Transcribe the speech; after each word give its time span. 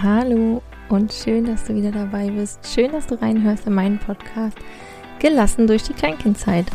Hallo 0.00 0.62
und 0.90 1.12
schön, 1.12 1.44
dass 1.44 1.64
du 1.64 1.74
wieder 1.74 1.90
dabei 1.90 2.30
bist. 2.30 2.60
Schön, 2.72 2.92
dass 2.92 3.08
du 3.08 3.20
reinhörst 3.20 3.66
in 3.66 3.74
meinen 3.74 3.98
Podcast 3.98 4.56
Gelassen 5.18 5.66
durch 5.66 5.82
die 5.82 5.92
Kleinkindzeit. 5.92 6.66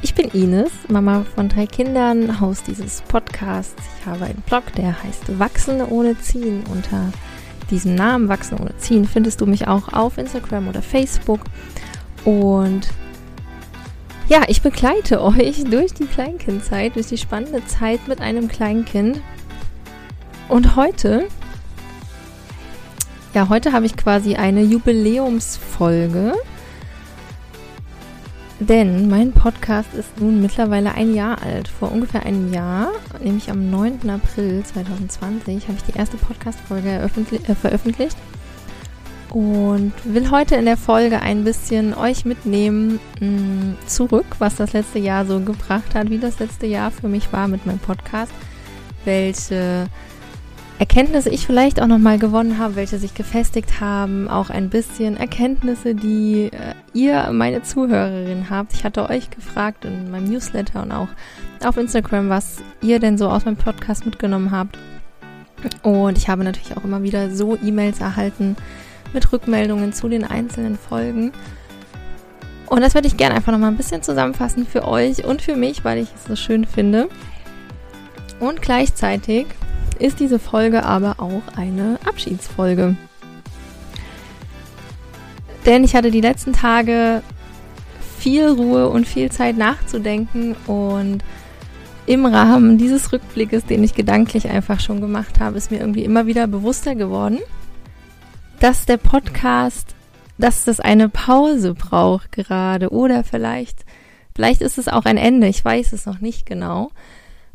Ich 0.00 0.14
bin 0.14 0.28
Ines, 0.28 0.70
Mama 0.88 1.26
von 1.34 1.50
drei 1.50 1.66
Kindern, 1.66 2.40
Haus 2.40 2.62
dieses 2.62 3.02
Podcasts. 3.02 3.82
Ich 3.98 4.06
habe 4.06 4.24
einen 4.24 4.42
Blog, 4.46 4.62
der 4.72 5.02
heißt 5.02 5.38
Wachsen 5.38 5.82
ohne 5.82 6.18
Ziehen. 6.18 6.64
Unter 6.72 7.12
diesem 7.70 7.94
Namen 7.94 8.30
Wachsen 8.30 8.58
ohne 8.58 8.74
Ziehen 8.78 9.04
findest 9.04 9.42
du 9.42 9.46
mich 9.46 9.68
auch 9.68 9.92
auf 9.92 10.16
Instagram 10.16 10.68
oder 10.68 10.80
Facebook. 10.80 11.40
Und 12.24 12.88
ja, 14.28 14.44
ich 14.48 14.62
begleite 14.62 15.20
euch 15.22 15.64
durch 15.64 15.92
die 15.92 16.06
Kleinkindzeit, 16.06 16.94
durch 16.94 17.08
die 17.08 17.18
spannende 17.18 17.66
Zeit 17.66 18.08
mit 18.08 18.22
einem 18.22 18.48
Kleinkind. 18.48 19.20
Und 20.48 20.74
heute 20.76 21.28
ja, 23.34 23.48
heute 23.48 23.72
habe 23.72 23.84
ich 23.84 23.96
quasi 23.96 24.36
eine 24.36 24.62
Jubiläumsfolge. 24.62 26.34
Denn 28.60 29.10
mein 29.10 29.32
Podcast 29.32 29.92
ist 29.92 30.20
nun 30.20 30.40
mittlerweile 30.40 30.94
ein 30.94 31.12
Jahr 31.14 31.42
alt. 31.42 31.66
Vor 31.66 31.90
ungefähr 31.90 32.24
einem 32.24 32.52
Jahr, 32.52 32.92
nämlich 33.20 33.50
am 33.50 33.70
9. 33.70 34.08
April 34.08 34.62
2020, 34.62 35.66
habe 35.66 35.76
ich 35.76 35.92
die 35.92 35.98
erste 35.98 36.16
Podcast-Folge 36.16 36.90
äh, 36.90 37.54
veröffentlicht. 37.56 38.16
Und 39.30 39.92
will 40.04 40.30
heute 40.30 40.54
in 40.54 40.64
der 40.64 40.76
Folge 40.76 41.20
ein 41.20 41.42
bisschen 41.42 41.92
euch 41.92 42.24
mitnehmen 42.24 43.00
mh, 43.20 43.26
mm, 43.26 43.76
zurück, 43.86 44.26
was 44.38 44.54
das 44.54 44.72
letzte 44.72 45.00
Jahr 45.00 45.26
so 45.26 45.40
gebracht 45.40 45.96
hat, 45.96 46.08
wie 46.08 46.18
das 46.18 46.38
letzte 46.38 46.66
Jahr 46.66 46.92
für 46.92 47.08
mich 47.08 47.32
war 47.32 47.48
mit 47.48 47.66
meinem 47.66 47.80
Podcast, 47.80 48.32
welche 49.04 49.88
Erkenntnisse 50.78 51.30
ich 51.30 51.46
vielleicht 51.46 51.80
auch 51.80 51.86
nochmal 51.86 52.18
gewonnen 52.18 52.58
habe, 52.58 52.74
welche 52.74 52.98
sich 52.98 53.14
gefestigt 53.14 53.80
haben, 53.80 54.28
auch 54.28 54.50
ein 54.50 54.70
bisschen 54.70 55.16
Erkenntnisse, 55.16 55.94
die 55.94 56.50
äh, 56.52 56.74
ihr, 56.92 57.30
meine 57.32 57.62
Zuhörerin, 57.62 58.50
habt. 58.50 58.72
Ich 58.72 58.84
hatte 58.84 59.08
euch 59.08 59.30
gefragt 59.30 59.84
in 59.84 60.10
meinem 60.10 60.28
Newsletter 60.28 60.82
und 60.82 60.90
auch 60.90 61.08
auf 61.64 61.76
Instagram, 61.76 62.28
was 62.28 62.58
ihr 62.82 62.98
denn 62.98 63.18
so 63.18 63.28
aus 63.28 63.44
meinem 63.44 63.56
Podcast 63.56 64.04
mitgenommen 64.04 64.50
habt. 64.50 64.76
Und 65.82 66.18
ich 66.18 66.28
habe 66.28 66.42
natürlich 66.42 66.76
auch 66.76 66.84
immer 66.84 67.04
wieder 67.04 67.30
so 67.30 67.56
E-Mails 67.56 68.00
erhalten 68.00 68.56
mit 69.12 69.32
Rückmeldungen 69.32 69.92
zu 69.92 70.08
den 70.08 70.24
einzelnen 70.24 70.76
Folgen. 70.76 71.32
Und 72.66 72.80
das 72.80 72.94
würde 72.94 73.06
ich 73.06 73.16
gerne 73.16 73.36
einfach 73.36 73.52
nochmal 73.52 73.70
ein 73.70 73.76
bisschen 73.76 74.02
zusammenfassen 74.02 74.66
für 74.66 74.86
euch 74.88 75.24
und 75.24 75.40
für 75.40 75.54
mich, 75.54 75.84
weil 75.84 75.98
ich 75.98 76.08
es 76.16 76.24
so 76.24 76.34
schön 76.34 76.66
finde. 76.66 77.08
Und 78.40 78.60
gleichzeitig 78.60 79.46
ist 80.00 80.20
diese 80.20 80.38
Folge 80.38 80.84
aber 80.84 81.16
auch 81.18 81.42
eine 81.56 81.98
Abschiedsfolge. 82.04 82.96
Denn 85.66 85.84
ich 85.84 85.94
hatte 85.94 86.10
die 86.10 86.20
letzten 86.20 86.52
Tage 86.52 87.22
viel 88.18 88.48
Ruhe 88.48 88.88
und 88.88 89.06
viel 89.06 89.30
Zeit 89.30 89.56
nachzudenken 89.56 90.56
und 90.66 91.22
im 92.06 92.26
Rahmen 92.26 92.76
dieses 92.76 93.12
Rückblickes, 93.12 93.64
den 93.64 93.82
ich 93.82 93.94
gedanklich 93.94 94.48
einfach 94.48 94.80
schon 94.80 95.00
gemacht 95.00 95.40
habe, 95.40 95.56
ist 95.56 95.70
mir 95.70 95.80
irgendwie 95.80 96.04
immer 96.04 96.26
wieder 96.26 96.46
bewusster 96.46 96.94
geworden, 96.94 97.38
dass 98.60 98.84
der 98.84 98.98
Podcast, 98.98 99.94
dass 100.36 100.64
das 100.64 100.80
eine 100.80 101.08
Pause 101.08 101.74
braucht 101.74 102.32
gerade 102.32 102.90
oder 102.90 103.24
vielleicht, 103.24 103.84
vielleicht 104.34 104.60
ist 104.60 104.78
es 104.78 104.88
auch 104.88 105.06
ein 105.06 105.16
Ende, 105.16 105.46
ich 105.46 105.64
weiß 105.64 105.92
es 105.92 106.04
noch 106.04 106.20
nicht 106.20 106.44
genau. 106.44 106.90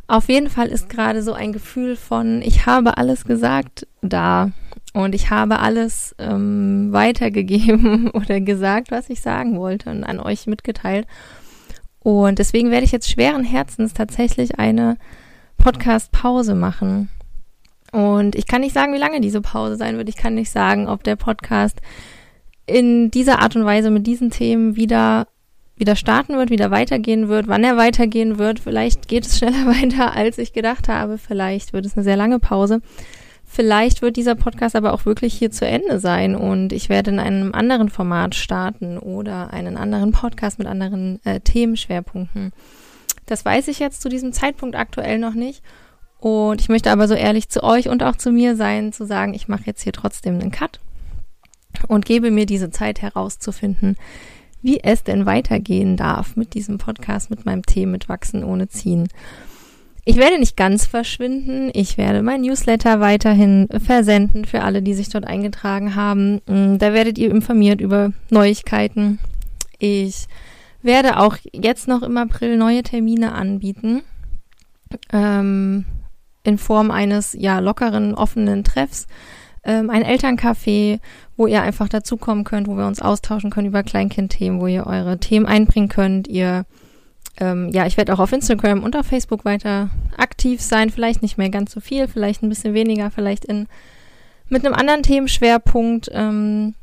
Auf 0.09 0.27
jeden 0.27 0.49
Fall 0.49 0.69
ist 0.69 0.89
gerade 0.89 1.21
so 1.21 1.33
ein 1.33 1.53
Gefühl 1.53 1.95
von, 1.95 2.41
ich 2.41 2.65
habe 2.65 2.97
alles 2.97 3.25
gesagt 3.25 3.85
da 4.01 4.49
und 4.91 5.13
ich 5.13 5.29
habe 5.29 5.59
alles 5.59 6.15
ähm, 6.17 6.91
weitergegeben 6.91 8.09
oder 8.13 8.41
gesagt, 8.41 8.89
was 8.89 9.11
ich 9.11 9.21
sagen 9.21 9.59
wollte 9.59 9.91
und 9.91 10.03
an 10.03 10.19
euch 10.19 10.47
mitgeteilt. 10.47 11.05
Und 11.99 12.39
deswegen 12.39 12.71
werde 12.71 12.85
ich 12.85 12.91
jetzt 12.91 13.07
schweren 13.07 13.43
Herzens 13.43 13.93
tatsächlich 13.93 14.57
eine 14.57 14.97
Podcast-Pause 15.59 16.55
machen. 16.55 17.09
Und 17.91 18.35
ich 18.35 18.47
kann 18.47 18.61
nicht 18.61 18.73
sagen, 18.73 18.95
wie 18.95 18.99
lange 18.99 19.21
diese 19.21 19.41
Pause 19.41 19.75
sein 19.75 19.97
wird. 19.97 20.09
Ich 20.09 20.17
kann 20.17 20.33
nicht 20.33 20.49
sagen, 20.49 20.87
ob 20.87 21.03
der 21.03 21.17
Podcast 21.17 21.81
in 22.65 23.11
dieser 23.11 23.43
Art 23.43 23.55
und 23.55 23.63
Weise 23.63 23.91
mit 23.91 24.07
diesen 24.07 24.31
Themen 24.31 24.75
wieder 24.75 25.27
wieder 25.79 25.95
starten 25.95 26.37
wird, 26.37 26.49
wieder 26.49 26.71
weitergehen 26.71 27.29
wird, 27.29 27.47
wann 27.47 27.63
er 27.63 27.77
weitergehen 27.77 28.37
wird. 28.37 28.59
Vielleicht 28.59 29.07
geht 29.07 29.25
es 29.25 29.37
schneller 29.39 29.65
weiter, 29.65 30.15
als 30.15 30.37
ich 30.37 30.53
gedacht 30.53 30.87
habe. 30.87 31.17
Vielleicht 31.17 31.73
wird 31.73 31.85
es 31.85 31.95
eine 31.95 32.03
sehr 32.03 32.17
lange 32.17 32.39
Pause. 32.39 32.81
Vielleicht 33.51 34.03
wird 34.03 34.15
dieser 34.15 34.35
Podcast 34.35 34.75
aber 34.75 34.93
auch 34.93 35.05
wirklich 35.05 35.33
hier 35.33 35.49
zu 35.49 35.65
Ende 35.65 35.99
sein 35.99 36.35
und 36.35 36.71
ich 36.71 36.87
werde 36.87 37.09
in 37.09 37.19
einem 37.19 37.55
anderen 37.55 37.89
Format 37.89 38.35
starten 38.35 38.99
oder 38.99 39.51
einen 39.51 39.75
anderen 39.75 40.11
Podcast 40.11 40.59
mit 40.59 40.67
anderen 40.67 41.19
äh, 41.25 41.39
Themenschwerpunkten. 41.39 42.53
Das 43.25 43.43
weiß 43.45 43.67
ich 43.69 43.79
jetzt 43.79 44.01
zu 44.01 44.09
diesem 44.09 44.33
Zeitpunkt 44.33 44.75
aktuell 44.75 45.17
noch 45.17 45.33
nicht. 45.33 45.63
Und 46.19 46.61
ich 46.61 46.69
möchte 46.69 46.91
aber 46.91 47.07
so 47.07 47.15
ehrlich 47.15 47.49
zu 47.49 47.63
euch 47.63 47.89
und 47.89 48.03
auch 48.03 48.15
zu 48.15 48.31
mir 48.31 48.55
sein, 48.55 48.93
zu 48.93 49.05
sagen, 49.05 49.33
ich 49.33 49.47
mache 49.47 49.63
jetzt 49.65 49.81
hier 49.81 49.93
trotzdem 49.93 50.39
einen 50.39 50.51
Cut 50.51 50.79
und 51.87 52.05
gebe 52.05 52.29
mir 52.29 52.45
diese 52.45 52.69
Zeit 52.69 53.01
herauszufinden, 53.01 53.95
wie 54.61 54.81
es 54.83 55.03
denn 55.03 55.25
weitergehen 55.25 55.97
darf 55.97 56.35
mit 56.35 56.53
diesem 56.53 56.77
Podcast, 56.77 57.29
mit 57.29 57.45
meinem 57.45 57.63
Thema 57.63 57.93
mit 57.93 58.09
Wachsen 58.09 58.43
ohne 58.43 58.67
Ziehen. 58.67 59.07
Ich 60.05 60.15
werde 60.15 60.39
nicht 60.39 60.57
ganz 60.57 60.85
verschwinden. 60.85 61.69
Ich 61.73 61.97
werde 61.97 62.23
mein 62.23 62.41
Newsletter 62.41 62.99
weiterhin 62.99 63.67
versenden 63.83 64.45
für 64.45 64.63
alle, 64.63 64.81
die 64.81 64.93
sich 64.93 65.09
dort 65.09 65.25
eingetragen 65.25 65.95
haben. 65.95 66.41
Mm, 66.47 66.77
da 66.77 66.93
werdet 66.93 67.17
ihr 67.17 67.29
informiert 67.29 67.81
über 67.81 68.11
Neuigkeiten. 68.29 69.19
Ich 69.77 70.25
werde 70.81 71.19
auch 71.19 71.37
jetzt 71.53 71.87
noch 71.87 72.01
im 72.01 72.17
April 72.17 72.57
neue 72.57 72.83
Termine 72.83 73.33
anbieten. 73.33 74.01
Ähm, 75.13 75.85
in 76.43 76.57
Form 76.57 76.89
eines 76.89 77.35
ja 77.37 77.59
lockeren, 77.59 78.15
offenen 78.15 78.63
Treffs 78.63 79.05
ähm, 79.63 79.89
ein 79.89 80.03
Elterncafé, 80.03 80.99
wo 81.39 81.47
ihr 81.47 81.61
einfach 81.61 81.87
dazukommen 81.87 82.43
könnt, 82.43 82.67
wo 82.67 82.75
wir 82.75 82.85
uns 82.85 83.01
austauschen 83.01 83.49
können 83.49 83.69
über 83.69 83.81
Kleinkindthemen, 83.81 84.59
wo 84.59 84.67
ihr 84.67 84.85
eure 84.85 85.19
Themen 85.19 85.45
einbringen 85.45 85.87
könnt. 85.87 86.27
Ihr, 86.27 86.65
ähm, 87.39 87.69
ja, 87.69 87.85
ich 87.85 87.95
werde 87.95 88.13
auch 88.13 88.19
auf 88.19 88.33
Instagram 88.33 88.83
und 88.83 88.93
auf 88.97 89.05
Facebook 89.05 89.45
weiter 89.45 89.89
aktiv 90.17 90.61
sein. 90.61 90.89
Vielleicht 90.89 91.21
nicht 91.21 91.37
mehr 91.37 91.49
ganz 91.49 91.71
so 91.71 91.79
viel, 91.79 92.09
vielleicht 92.09 92.43
ein 92.43 92.49
bisschen 92.49 92.73
weniger, 92.73 93.09
vielleicht 93.09 93.45
in 93.45 93.67
mit 94.49 94.65
einem 94.65 94.75
anderen 94.75 95.01
Themenschwerpunkt. 95.01 96.09
Ähm, 96.11 96.75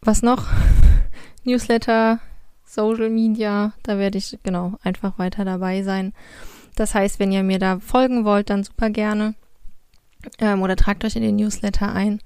was 0.00 0.22
noch? 0.22 0.46
Newsletter, 1.44 2.20
Social 2.64 3.10
Media, 3.10 3.72
da 3.82 3.98
werde 3.98 4.18
ich 4.18 4.38
genau 4.44 4.74
einfach 4.84 5.18
weiter 5.18 5.44
dabei 5.44 5.82
sein. 5.82 6.12
Das 6.76 6.94
heißt, 6.94 7.18
wenn 7.18 7.32
ihr 7.32 7.42
mir 7.42 7.58
da 7.58 7.80
folgen 7.80 8.24
wollt, 8.24 8.50
dann 8.50 8.62
super 8.62 8.88
gerne. 8.88 9.34
Ähm, 10.38 10.62
oder 10.62 10.76
tragt 10.76 11.04
euch 11.04 11.16
in 11.16 11.22
den 11.22 11.36
Newsletter 11.36 11.92
ein. 11.92 12.20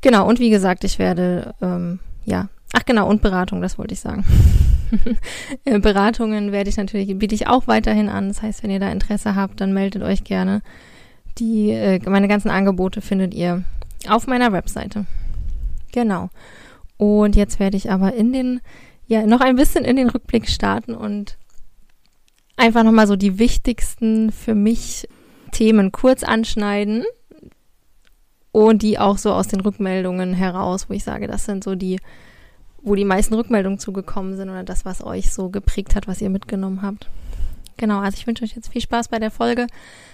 Genau, 0.00 0.28
und 0.28 0.38
wie 0.38 0.50
gesagt, 0.50 0.84
ich 0.84 0.98
werde, 0.98 1.54
ähm, 1.62 1.98
ja, 2.24 2.48
ach 2.74 2.84
genau, 2.84 3.08
und 3.08 3.22
Beratung, 3.22 3.62
das 3.62 3.78
wollte 3.78 3.94
ich 3.94 4.00
sagen. 4.00 4.24
Äh, 5.64 5.80
Beratungen 5.80 6.52
werde 6.52 6.70
ich 6.70 6.76
natürlich, 6.76 7.18
biete 7.18 7.34
ich 7.34 7.48
auch 7.48 7.66
weiterhin 7.66 8.08
an. 8.08 8.28
Das 8.28 8.42
heißt, 8.42 8.62
wenn 8.62 8.70
ihr 8.70 8.78
da 8.78 8.92
Interesse 8.92 9.34
habt, 9.34 9.60
dann 9.60 9.72
meldet 9.72 10.04
euch 10.04 10.22
gerne. 10.22 10.62
Die, 11.38 11.70
äh, 11.70 11.98
meine 12.08 12.28
ganzen 12.28 12.48
Angebote 12.48 13.00
findet 13.00 13.34
ihr 13.34 13.64
auf 14.08 14.28
meiner 14.28 14.52
Webseite. 14.52 15.06
Genau. 15.90 16.30
Und 16.96 17.34
jetzt 17.34 17.58
werde 17.58 17.76
ich 17.76 17.90
aber 17.90 18.14
in 18.14 18.32
den, 18.32 18.60
ja, 19.08 19.26
noch 19.26 19.40
ein 19.40 19.56
bisschen 19.56 19.84
in 19.84 19.96
den 19.96 20.10
Rückblick 20.10 20.48
starten 20.48 20.94
und 20.94 21.38
einfach 22.56 22.84
nochmal 22.84 23.06
so 23.06 23.16
die 23.16 23.38
wichtigsten 23.38 24.30
für 24.30 24.54
mich 24.54 25.08
Themen 25.54 25.92
kurz 25.92 26.22
anschneiden 26.22 27.04
und 28.52 28.82
die 28.82 28.98
auch 28.98 29.18
so 29.18 29.32
aus 29.32 29.48
den 29.48 29.60
Rückmeldungen 29.60 30.34
heraus, 30.34 30.90
wo 30.90 30.94
ich 30.94 31.04
sage, 31.04 31.26
das 31.26 31.44
sind 31.44 31.64
so 31.64 31.74
die, 31.74 31.98
wo 32.82 32.94
die 32.94 33.04
meisten 33.04 33.34
Rückmeldungen 33.34 33.78
zugekommen 33.78 34.36
sind 34.36 34.50
oder 34.50 34.64
das, 34.64 34.84
was 34.84 35.02
euch 35.02 35.32
so 35.32 35.48
geprägt 35.48 35.94
hat, 35.94 36.06
was 36.06 36.20
ihr 36.20 36.30
mitgenommen 36.30 36.82
habt. 36.82 37.08
Genau, 37.76 37.98
also 37.98 38.16
ich 38.16 38.26
wünsche 38.26 38.44
euch 38.44 38.54
jetzt 38.54 38.68
viel 38.72 38.80
Spaß 38.80 39.08
bei 39.08 39.18
der 39.18 39.30
Folge. 39.30 39.66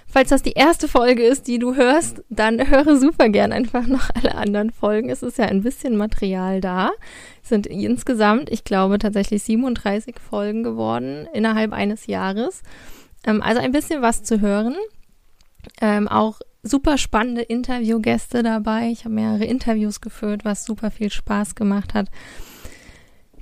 Falls 0.07 0.31
das 0.31 0.43
die 0.43 0.53
erste 0.53 0.89
Folge 0.89 1.23
ist, 1.23 1.47
die 1.47 1.59
du 1.59 1.75
hörst, 1.75 2.23
dann 2.31 2.69
höre 2.71 2.99
super 2.99 3.29
gern 3.29 3.53
einfach 3.53 3.87
noch 3.87 4.09
alle 4.15 4.35
anderen 4.35 4.71
Folgen. 4.71 5.11
Es 5.11 5.23
ist 5.23 5.39
ja 5.39 5.47
ein 5.47 5.63
bisschen 5.63 5.97
Material 5.97 6.61
da. 6.61 6.91
Es 7.43 7.51
sind 7.51 7.67
insgesamt, 7.67 8.51
ich 8.51 8.65
glaube, 8.65 8.99
tatsächlich 8.99 9.43
37 9.43 10.17
Folgen 10.19 10.63
geworden 10.63 11.29
innerhalb 11.33 11.73
eines 11.73 12.07
Jahres. 12.07 12.63
Ähm, 13.27 13.43
also 13.43 13.61
ein 13.61 13.73
bisschen 13.73 14.03
was 14.03 14.23
zu 14.23 14.41
hören. 14.41 14.75
Ähm, 15.81 16.09
auch 16.09 16.41
super 16.63 16.99
spannende 16.99 17.43
Interviewgäste 17.43 18.43
dabei. 18.43 18.91
Ich 18.91 19.05
habe 19.05 19.15
mehrere 19.15 19.45
Interviews 19.45 20.01
geführt, 20.01 20.45
was 20.45 20.65
super 20.65 20.91
viel 20.91 21.11
Spaß 21.11 21.55
gemacht 21.55 21.95
hat. 21.95 22.09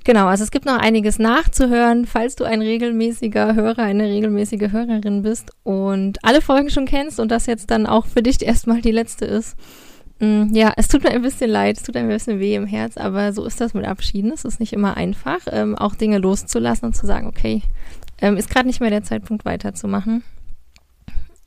Genau, 0.05 0.27
also 0.27 0.43
es 0.43 0.51
gibt 0.51 0.65
noch 0.65 0.77
einiges 0.77 1.19
nachzuhören, 1.19 2.05
falls 2.05 2.35
du 2.35 2.45
ein 2.45 2.61
regelmäßiger 2.61 3.53
Hörer, 3.53 3.83
eine 3.83 4.05
regelmäßige 4.05 4.71
Hörerin 4.71 5.21
bist 5.21 5.51
und 5.63 6.23
alle 6.23 6.41
Folgen 6.41 6.69
schon 6.69 6.85
kennst 6.85 7.19
und 7.19 7.29
das 7.29 7.45
jetzt 7.45 7.69
dann 7.69 7.85
auch 7.85 8.05
für 8.05 8.23
dich 8.23 8.41
erstmal 8.45 8.81
die 8.81 8.91
letzte 8.91 9.25
ist. 9.25 9.55
Mm, 10.19 10.53
ja, 10.53 10.73
es 10.77 10.87
tut 10.87 11.03
mir 11.03 11.11
ein 11.11 11.21
bisschen 11.21 11.49
leid, 11.49 11.77
es 11.77 11.83
tut 11.83 11.95
ein 11.95 12.07
bisschen 12.07 12.39
weh 12.39 12.55
im 12.55 12.65
Herz, 12.65 12.97
aber 12.97 13.33
so 13.33 13.45
ist 13.45 13.59
das 13.61 13.73
mit 13.73 13.85
Abschieden. 13.85 14.31
Es 14.31 14.45
ist 14.45 14.59
nicht 14.59 14.73
immer 14.73 14.97
einfach, 14.97 15.41
ähm, 15.51 15.75
auch 15.75 15.95
Dinge 15.95 16.17
loszulassen 16.17 16.87
und 16.87 16.95
zu 16.95 17.05
sagen, 17.05 17.27
okay, 17.27 17.61
ähm, 18.21 18.37
ist 18.37 18.49
gerade 18.49 18.67
nicht 18.67 18.79
mehr 18.79 18.89
der 18.89 19.03
Zeitpunkt 19.03 19.45
weiterzumachen. 19.45 20.23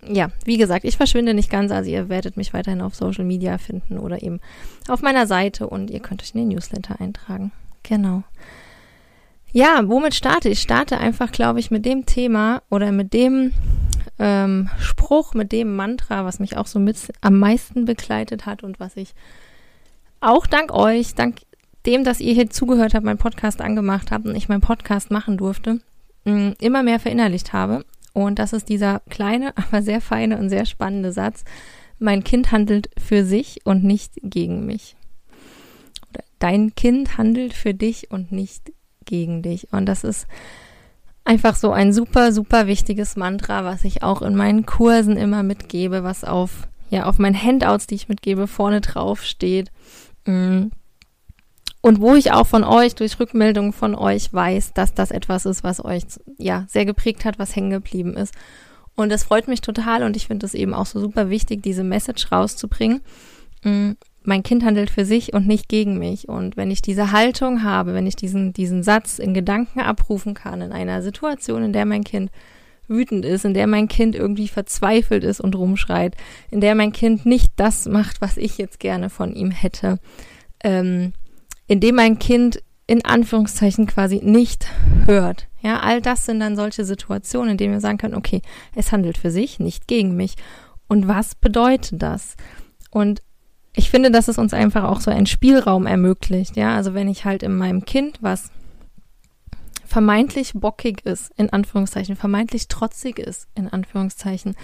Ja, 0.07 0.31
wie 0.45 0.57
gesagt, 0.57 0.85
ich 0.85 0.97
verschwinde 0.97 1.33
nicht 1.33 1.51
ganz, 1.51 1.71
also 1.71 1.89
ihr 1.89 2.09
werdet 2.09 2.37
mich 2.37 2.53
weiterhin 2.53 2.81
auf 2.81 2.95
Social 2.95 3.25
Media 3.25 3.59
finden 3.59 3.99
oder 3.99 4.23
eben 4.23 4.41
auf 4.89 5.01
meiner 5.01 5.27
Seite 5.27 5.69
und 5.69 5.91
ihr 5.91 6.01
könnt 6.01 6.23
euch 6.23 6.35
in 6.35 6.41
den 6.41 6.49
Newsletter 6.49 7.01
eintragen. 7.01 7.53
Genau. 7.85 8.25
Ja, 9.53 9.83
womit 9.85 10.15
starte 10.15 10.49
ich? 10.49 10.61
Starte 10.61 10.99
einfach, 10.99 11.31
glaube 11.31 11.61
ich, 11.61 11.71
mit 11.71 11.85
dem 11.85 12.07
Thema 12.07 12.63
oder 12.71 12.91
mit 12.91 13.13
dem 13.13 13.53
ähm, 14.19 14.71
Spruch, 14.79 15.35
mit 15.35 15.53
dem 15.53 15.77
Mantra, 15.77 16.25
was 16.25 16.41
mich 16.41 16.57
auch 16.57 16.67
so 16.67 16.79
mit 16.79 16.97
am 17.21 17.39
meisten 17.39 17.85
begleitet 17.85 18.47
hat 18.47 18.63
und 18.63 18.81
was 18.81 18.97
ich 18.97 19.15
auch 20.21 20.47
dank 20.47 20.73
euch, 20.73 21.15
dank 21.15 21.41
dem, 21.85 22.05
dass 22.05 22.21
ihr 22.21 22.33
hier 22.33 22.49
zugehört 22.49 22.95
habt, 22.95 23.05
meinen 23.05 23.19
Podcast 23.19 23.61
angemacht 23.61 24.11
habt 24.11 24.27
und 24.27 24.35
ich 24.37 24.49
meinen 24.49 24.61
Podcast 24.61 25.11
machen 25.11 25.37
durfte, 25.37 25.81
mm, 26.25 26.53
immer 26.61 26.83
mehr 26.83 27.01
verinnerlicht 27.01 27.53
habe. 27.53 27.85
Und 28.13 28.39
das 28.39 28.53
ist 28.53 28.69
dieser 28.69 29.01
kleine, 29.11 29.57
aber 29.57 29.83
sehr 29.83 30.01
feine 30.01 30.39
und 30.39 30.49
sehr 30.49 30.67
spannende 30.67 31.13
Satz. 31.13 31.45
Mein 31.99 32.25
Kind 32.25 32.53
handelt 32.53 32.91
für 32.99 33.25
sich 33.25 33.61
und 33.65 33.85
nicht 33.85 34.15
gegen 34.23 34.67
mich. 34.67 34.97
Oder 36.11 36.25
dein 36.39 36.75
Kind 36.75 37.17
handelt 37.17 37.55
für 37.55 37.75
dich 37.75 38.11
und 38.11 38.33
nicht 38.33 38.73
gegen 39.05 39.43
dich. 39.43 39.73
Und 39.73 39.87
das 39.87 40.05
ist 40.05 40.27
einfach 41.25 41.55
so 41.55 41.73
ein 41.73 41.93
super, 41.93 42.33
super 42.33 42.67
wichtiges 42.67 43.17
Mantra, 43.17 43.65
was 43.65 43.85
ich 43.85 44.03
auch 44.03 44.23
in 44.23 44.35
meinen 44.35 44.67
Kursen 44.67 45.17
immer 45.17 45.43
mitgebe, 45.43 46.03
was 46.03 46.25
auf, 46.25 46.69
ja, 46.91 47.05
auf 47.07 47.19
meinen 47.19 47.41
Handouts, 47.41 47.87
die 47.87 47.95
ich 47.95 48.09
mitgebe, 48.09 48.47
vorne 48.47 48.81
drauf 48.81 49.23
steht. 49.23 49.71
Mm. 50.27 50.69
Und 51.83 52.01
wo 52.01 52.15
ich 52.15 52.33
auch 52.33 52.47
von 52.47 52.65
euch, 52.65 52.95
durch 52.95 53.21
Rückmeldungen 53.21 53.73
von 53.73 53.95
euch 53.95 54.33
weiß, 54.33 54.73
dass 54.73 54.95
das 54.95 55.11
etwas 55.11 55.45
ist, 55.45 55.63
was 55.63 55.85
euch, 55.85 56.05
ja, 56.39 56.65
sehr 56.69 56.87
geprägt 56.87 57.25
hat, 57.25 57.39
was 57.39 57.55
hängen 57.55 57.71
geblieben 57.71 58.17
ist. 58.17 58.35
Und 58.95 59.11
das 59.11 59.25
freut 59.25 59.49
mich 59.49 59.61
total 59.61 60.03
und 60.03 60.17
ich 60.17 60.27
finde 60.27 60.47
es 60.47 60.55
eben 60.55 60.75
auch 60.75 60.87
so 60.87 61.01
super 61.01 61.29
wichtig, 61.29 61.63
diese 61.63 61.85
Message 61.85 62.31
rauszubringen. 62.33 63.03
Mm 63.63 63.93
mein 64.25 64.43
Kind 64.43 64.65
handelt 64.65 64.91
für 64.91 65.05
sich 65.05 65.33
und 65.33 65.47
nicht 65.47 65.69
gegen 65.69 65.99
mich. 65.99 66.29
Und 66.29 66.57
wenn 66.57 66.71
ich 66.71 66.83
diese 66.83 67.13
Haltung 67.13 67.63
habe, 67.63 67.95
wenn 67.95 68.07
ich 68.07 68.17
diesen, 68.17 68.53
diesen 68.53 68.83
Satz 68.83 69.19
in 69.19 69.35
Gedanken 69.35 69.81
abrufen 69.81 70.35
kann, 70.35 70.63
in 70.63 70.73
einer 70.73 71.03
Situation, 71.03 71.65
in 71.65 71.73
der 71.73 71.85
mein 71.85 72.05
Kind 72.05 72.31
wütend 72.89 73.25
ist, 73.25 73.45
in 73.45 73.55
der 73.55 73.67
mein 73.67 73.89
Kind 73.89 74.15
irgendwie 74.15 74.49
verzweifelt 74.49 75.25
ist 75.25 75.41
und 75.41 75.57
rumschreit, 75.57 76.17
in 76.51 76.61
der 76.61 76.75
mein 76.75 76.93
Kind 76.93 77.27
nicht 77.27 77.53
das 77.57 77.87
macht, 77.87 78.21
was 78.21 78.37
ich 78.37 78.59
jetzt 78.59 78.81
gerne 78.81 79.09
von 79.11 79.35
ihm 79.35 79.51
hätte, 79.51 79.99
ähm, 80.63 81.13
in 81.73 81.81
dem 81.81 81.95
mein 81.95 82.19
Kind 82.19 82.63
in 82.87 83.03
Anführungszeichen 83.03 83.87
quasi 83.87 84.21
nicht 84.23 84.67
hört. 85.07 85.49
Ja, 85.63 85.81
all 85.81 86.03
das 86.03 86.27
sind 86.27 86.41
dann 86.41 86.55
solche 86.55 86.85
Situationen, 86.85 87.53
in 87.53 87.57
denen 87.57 87.73
wir 87.73 87.81
sagen 87.81 87.97
können, 87.97 88.15
okay, 88.15 88.43
es 88.75 88.93
handelt 88.93 89.17
für 89.17 89.31
sich, 89.31 89.59
nicht 89.59 89.89
gegen 89.89 90.15
mich. 90.15 90.35
Und 90.87 91.09
was 91.09 91.35
bedeutet 91.35 92.03
das? 92.03 92.37
Und 92.91 93.23
ich 93.75 93.89
finde, 93.89 94.11
dass 94.11 94.29
es 94.29 94.37
uns 94.37 94.53
einfach 94.53 94.85
auch 94.85 95.01
so 95.01 95.11
einen 95.11 95.25
Spielraum 95.25 95.87
ermöglicht. 95.87 96.57
Ja, 96.57 96.77
also 96.77 96.93
wenn 96.93 97.09
ich 97.09 97.25
halt 97.25 97.43
in 97.43 97.57
meinem 97.57 97.87
Kind 97.87 98.19
was 98.21 98.51
vermeintlich 99.87 100.53
bockig 100.53 101.07
ist, 101.07 101.31
in 101.39 101.49
Anführungszeichen, 101.55 102.17
vermeintlich 102.17 102.69
trotzig 102.69 103.19
ist, 103.19 103.49
in 103.55 103.69
Anführungszeichen, 103.69 104.57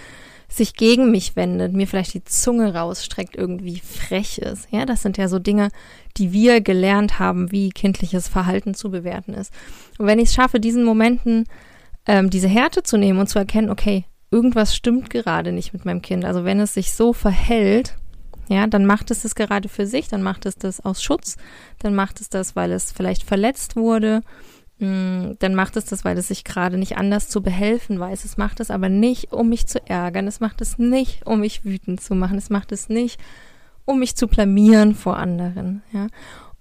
sich 0.49 0.73
gegen 0.73 1.11
mich 1.11 1.35
wendet, 1.35 1.73
mir 1.73 1.87
vielleicht 1.87 2.15
die 2.15 2.23
Zunge 2.23 2.73
rausstreckt, 2.73 3.35
irgendwie 3.35 3.79
frech 3.79 4.39
ist. 4.39 4.67
Ja, 4.71 4.85
das 4.85 5.03
sind 5.03 5.17
ja 5.17 5.27
so 5.27 5.39
Dinge, 5.39 5.69
die 6.17 6.33
wir 6.33 6.59
gelernt 6.59 7.19
haben, 7.19 7.51
wie 7.51 7.69
kindliches 7.69 8.27
Verhalten 8.27 8.73
zu 8.73 8.89
bewerten 8.89 9.33
ist. 9.33 9.53
Und 9.99 10.07
wenn 10.07 10.19
ich 10.19 10.29
es 10.29 10.33
schaffe, 10.33 10.59
diesen 10.59 10.83
Momenten 10.83 11.45
ähm, 12.07 12.29
diese 12.31 12.47
Härte 12.47 12.81
zu 12.81 12.97
nehmen 12.97 13.19
und 13.19 13.27
zu 13.27 13.37
erkennen, 13.37 13.69
okay, 13.69 14.05
irgendwas 14.31 14.75
stimmt 14.75 15.09
gerade 15.11 15.51
nicht 15.51 15.73
mit 15.73 15.85
meinem 15.85 16.01
Kind. 16.01 16.25
Also 16.25 16.43
wenn 16.43 16.59
es 16.59 16.73
sich 16.73 16.93
so 16.93 17.13
verhält, 17.13 17.95
ja, 18.49 18.65
dann 18.65 18.85
macht 18.85 19.11
es 19.11 19.21
das 19.21 19.35
gerade 19.35 19.69
für 19.69 19.85
sich, 19.85 20.07
dann 20.07 20.23
macht 20.23 20.47
es 20.47 20.55
das 20.55 20.83
aus 20.83 21.03
Schutz, 21.03 21.37
dann 21.77 21.93
macht 21.93 22.19
es 22.19 22.29
das, 22.29 22.55
weil 22.55 22.71
es 22.71 22.91
vielleicht 22.91 23.23
verletzt 23.23 23.75
wurde, 23.75 24.21
dann 24.79 25.55
macht 25.55 25.75
es 25.75 25.85
das, 25.85 26.05
weil 26.05 26.17
es 26.17 26.29
sich 26.29 26.45
gerade 26.45 26.77
nicht 26.77 26.97
anders 26.97 27.27
zu 27.27 27.41
behelfen 27.41 27.99
weiß. 27.99 28.23
Es 28.23 28.37
macht 28.37 28.61
es 28.61 28.71
aber 28.71 28.87
nicht, 28.87 29.33
um 29.33 29.49
mich 29.49 29.67
zu 29.67 29.85
ärgern. 29.85 30.25
Es 30.25 30.39
macht 30.39 30.61
es 30.61 30.77
nicht, 30.77 31.25
um 31.25 31.41
mich 31.41 31.65
wütend 31.65 32.01
zu 32.01 32.15
machen. 32.15 32.37
Es 32.37 32.49
macht 32.49 32.71
es 32.71 32.87
nicht, 32.87 33.19
um 33.83 33.99
mich 33.99 34.15
zu 34.15 34.27
blamieren 34.27 34.95
vor 34.95 35.17
anderen. 35.17 35.83
Ja, 35.91 36.07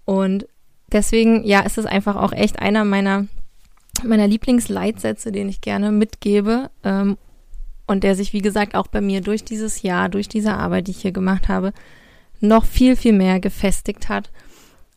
und 0.05 0.49
deswegen, 0.91 1.45
ja, 1.45 1.61
ist 1.61 1.79
es 1.79 1.87
einfach 1.87 2.17
auch 2.17 2.33
echt 2.33 2.59
einer 2.59 2.85
meiner 2.85 3.27
meiner 4.05 4.29
Lieblingsleitsätze, 4.29 5.33
den 5.33 5.49
ich 5.49 5.61
gerne 5.61 5.91
mitgebe, 5.91 6.71
ähm, 6.85 7.17
und 7.87 8.05
der 8.05 8.15
sich, 8.15 8.33
wie 8.33 8.43
gesagt, 8.43 8.75
auch 8.75 8.87
bei 8.87 9.01
mir 9.01 9.23
durch 9.23 9.45
dieses 9.45 9.83
Jahr, 9.83 10.09
durch 10.09 10.29
diese 10.29 10.55
Arbeit, 10.55 10.87
die 10.87 10.91
ich 10.93 11.01
hier 11.01 11.13
gemacht 11.13 11.49
habe, 11.49 11.73
noch 12.41 12.65
viel, 12.65 12.97
viel 12.97 13.15
mehr 13.15 13.41
gefestigt 13.41 14.09
hat. 14.09 14.31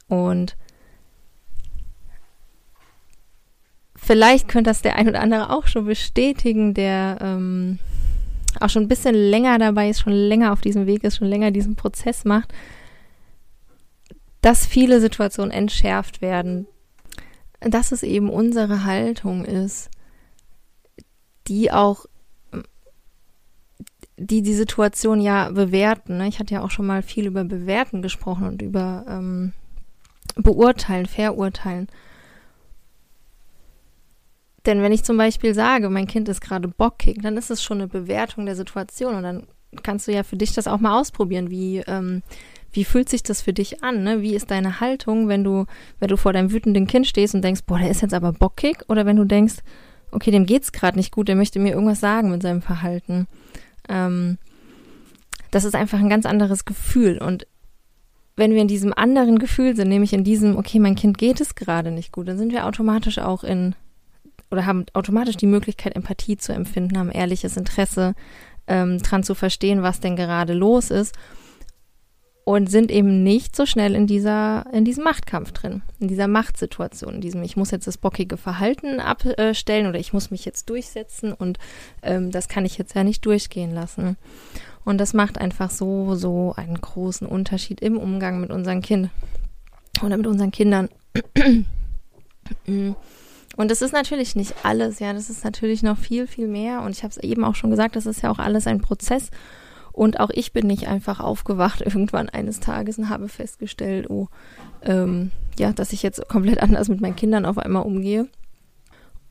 Und 0.07 0.57
vielleicht 4.01 4.48
könnte 4.48 4.69
das 4.69 4.81
der 4.81 4.95
ein 4.95 5.07
oder 5.07 5.21
andere 5.21 5.50
auch 5.51 5.68
schon 5.68 5.86
bestätigen, 5.86 6.74
der 6.74 7.18
ähm, 7.21 7.80
auch 8.59 8.69
schon 8.69 8.83
ein 8.83 8.89
bisschen 8.89 9.15
länger 9.15 9.57
dabei 9.59 9.89
ist, 9.89 10.01
schon 10.01 10.13
länger 10.13 10.51
auf 10.51 10.62
diesem 10.62 10.88
Weg 10.88 11.03
ist, 11.03 11.18
schon 11.18 11.27
länger 11.27 11.51
diesen 11.51 11.75
Prozess 11.75 12.25
macht, 12.25 12.53
dass 14.42 14.65
viele 14.65 15.00
Situationen 15.00 15.51
entschärft 15.51 16.21
werden, 16.21 16.68
dass 17.59 17.92
es 17.92 18.03
eben 18.03 18.30
unsere 18.30 18.83
Haltung 18.83 19.45
ist, 19.45 19.89
die 21.48 21.71
auch 21.71 22.06
die 24.18 24.42
die 24.42 24.53
Situation 24.53 25.19
ja 25.19 25.50
bewerten. 25.50 26.18
Ne? 26.18 26.27
Ich 26.27 26.39
hatte 26.39 26.53
ja 26.53 26.63
auch 26.63 26.69
schon 26.69 26.86
mal 26.86 27.01
viel 27.01 27.25
über 27.25 27.44
Bewerten 27.44 28.01
gesprochen 28.01 28.48
und 28.48 28.62
über 28.62 29.06
ähm, 29.07 29.53
Beurteilen, 30.36 31.07
Verurteilen. 31.07 31.88
Denn 34.66 34.81
wenn 34.81 34.92
ich 34.92 35.04
zum 35.04 35.18
Beispiel 35.18 35.54
sage, 35.54 35.90
mein 35.90 36.08
Kind 36.08 36.30
ist 36.30 36.42
gerade 36.42 36.68
bockig, 36.68 37.22
dann 37.22 37.38
ist 37.38 37.50
es 37.50 37.63
schon 37.63 37.80
eine 37.80 37.88
Bewertung 37.88 38.46
der 38.46 38.56
Situation 38.56 39.16
und 39.16 39.24
dann 39.24 39.48
kannst 39.84 40.08
du 40.08 40.12
ja 40.12 40.24
für 40.24 40.36
dich 40.36 40.53
das 40.53 40.68
auch 40.68 40.80
mal 40.80 41.00
ausprobieren. 41.00 41.50
Wie, 41.50 41.77
ähm, 41.88 42.22
wie 42.72 42.84
fühlt 42.84 43.10
sich 43.10 43.24
das 43.24 43.41
für 43.41 43.53
dich 43.53 43.84
an? 43.84 44.03
Ne? 44.03 44.22
Wie 44.22 44.36
ist 44.36 44.51
deine 44.51 44.80
Haltung, 44.80 45.27
wenn 45.27 45.44
du, 45.44 45.65
wenn 46.00 46.10
du 46.10 46.18
vor 46.18 46.34
deinem 46.34 46.51
wütenden 46.51 46.88
Kind 46.88 47.08
stehst 47.08 47.34
und 47.34 47.44
denkst, 47.44 47.62
boah, 47.65 47.80
der 47.80 47.89
ist 47.89 48.01
jetzt 48.01 48.13
aber 48.13 48.34
bockig? 48.34 48.86
Oder 48.88 49.06
wenn 49.06 49.15
du 49.15 49.25
denkst, 49.25 49.56
okay, 50.12 50.32
dem 50.32 50.46
geht's 50.46 50.72
gerade 50.72 50.98
nicht 50.98 51.12
gut, 51.12 51.27
der 51.27 51.36
möchte 51.36 51.60
mir 51.60 51.74
irgendwas 51.74 52.00
sagen 52.00 52.32
mit 52.32 52.41
seinem 52.41 52.62
Verhalten. 52.62 53.27
Ähm, 53.89 54.38
das 55.51 55.63
ist 55.63 55.75
einfach 55.75 56.00
ein 56.00 56.10
ganz 56.10 56.25
anderes 56.25 56.65
Gefühl. 56.65 57.18
Und 57.18 57.48
wenn 58.36 58.53
wir 58.53 58.62
in 58.62 58.68
diesem 58.68 58.94
anderen 58.94 59.39
Gefühl 59.39 59.75
sind, 59.75 59.89
nämlich 59.89 60.13
in 60.13 60.24
diesem, 60.24 60.58
okay, 60.58 60.80
mein 60.80 60.96
Kind 60.96 61.18
geht 61.18 61.41
es 61.41 61.56
gerade 61.56 61.91
nicht 61.91 62.12
gut, 62.12 62.27
dann 62.27 62.38
sind 62.38 62.51
wir 62.51 62.65
automatisch 62.65 63.20
auch 63.20 63.44
in 63.44 63.75
oder 64.51 64.65
haben 64.65 64.86
automatisch 64.93 65.38
die 65.38 65.48
Möglichkeit, 65.48 65.96
Empathie 65.96 66.38
zu 66.38 66.53
empfinden, 66.53 66.98
haben 66.98 67.12
ehrliches 67.12 67.58
Interesse, 67.58 68.13
ähm, 68.67 69.00
dran 69.00 69.24
zu 69.24 69.34
verstehen, 69.34 69.81
was 69.81 70.00
denn 70.00 70.15
gerade 70.15 70.53
los 70.53 70.91
ist 70.91 71.15
und 72.43 72.70
sind 72.70 72.91
eben 72.91 73.24
nicht 73.24 73.55
so 73.55 73.65
schnell 73.65 73.96
in 73.96 74.08
dieser, 74.08 74.65
in 74.74 74.84
diesem 74.84 75.03
Machtkampf 75.03 75.51
drin, 75.51 75.84
in 76.00 76.08
dieser 76.08 76.27
Machtsituation, 76.27 77.15
in 77.15 77.22
diesem, 77.22 77.43
ich 77.43 77.55
muss 77.55 77.72
jetzt 77.72 77.88
das 77.88 77.98
bockige 77.98 78.38
Verhalten 78.38 79.00
abstellen 79.00 79.88
oder 79.88 80.00
ich 80.00 80.13
muss 80.13 80.31
mich 80.31 80.46
jetzt 80.46 80.70
durchsetzen 80.70 81.34
und 81.34 81.60
ähm, 82.01 82.31
das 82.31 82.48
kann 82.48 82.65
ich 82.65 82.77
jetzt 82.77 82.96
ja 82.96 83.03
nicht 83.03 83.25
durchgehen 83.25 83.74
lassen. 83.74 84.17
Und 84.84 84.98
das 84.98 85.13
macht 85.13 85.38
einfach 85.38 85.70
so, 85.70 86.15
so 86.15 86.53
einen 86.58 86.81
großen 86.81 87.27
Unterschied 87.27 87.81
im 87.81 87.98
Umgang 87.98 88.41
mit 88.41 88.50
unserem 88.50 88.81
Kind 88.81 89.12
oder 90.03 90.17
mit 90.17 90.25
unseren 90.25 90.51
Kindern. 90.51 90.89
Und 93.58 93.70
das 93.70 93.81
ist 93.81 93.93
natürlich 93.93 94.36
nicht 94.36 94.55
alles, 94.63 95.00
ja, 95.00 95.13
das 95.13 95.29
ist 95.29 95.43
natürlich 95.43 95.84
noch 95.84 95.98
viel, 95.98 96.27
viel 96.27 96.48
mehr. 96.48 96.81
Und 96.81 96.91
ich 96.91 97.03
habe 97.03 97.12
es 97.12 97.17
eben 97.17 97.43
auch 97.43 97.55
schon 97.55 97.70
gesagt, 97.70 97.96
das 97.96 98.05
ist 98.05 98.22
ja 98.22 98.31
auch 98.31 98.39
alles 98.39 98.67
ein 98.67 98.81
Prozess. 98.81 99.29
Und 99.91 100.20
auch 100.20 100.29
ich 100.29 100.53
bin 100.53 100.67
nicht 100.67 100.88
einfach 100.88 101.20
aufgewacht 101.20 101.81
irgendwann 101.86 102.29
eines 102.29 102.60
Tages 102.60 102.98
und 102.98 103.10
habe 103.10 103.27
festgestellt, 103.27 104.10
oh, 104.10 104.27
ähm, 104.84 105.31
ja, 105.60 105.74
dass 105.74 105.93
ich 105.93 106.01
jetzt 106.01 106.27
komplett 106.27 106.62
anders 106.62 106.88
mit 106.88 107.01
meinen 107.01 107.15
Kindern 107.15 107.46
auf 107.46 107.58
einmal 107.58 107.84
umgehe. 107.84 108.27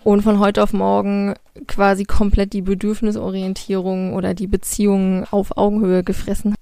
Und 0.02 0.22
von 0.22 0.38
heute 0.38 0.62
auf 0.62 0.72
morgen 0.72 1.34
quasi 1.66 2.04
komplett 2.04 2.54
die 2.54 2.62
Bedürfnisorientierung 2.62 4.14
oder 4.14 4.32
die 4.32 4.46
Beziehungen 4.46 5.26
auf 5.30 5.58
Augenhöhe 5.58 6.02
gefressen. 6.02 6.54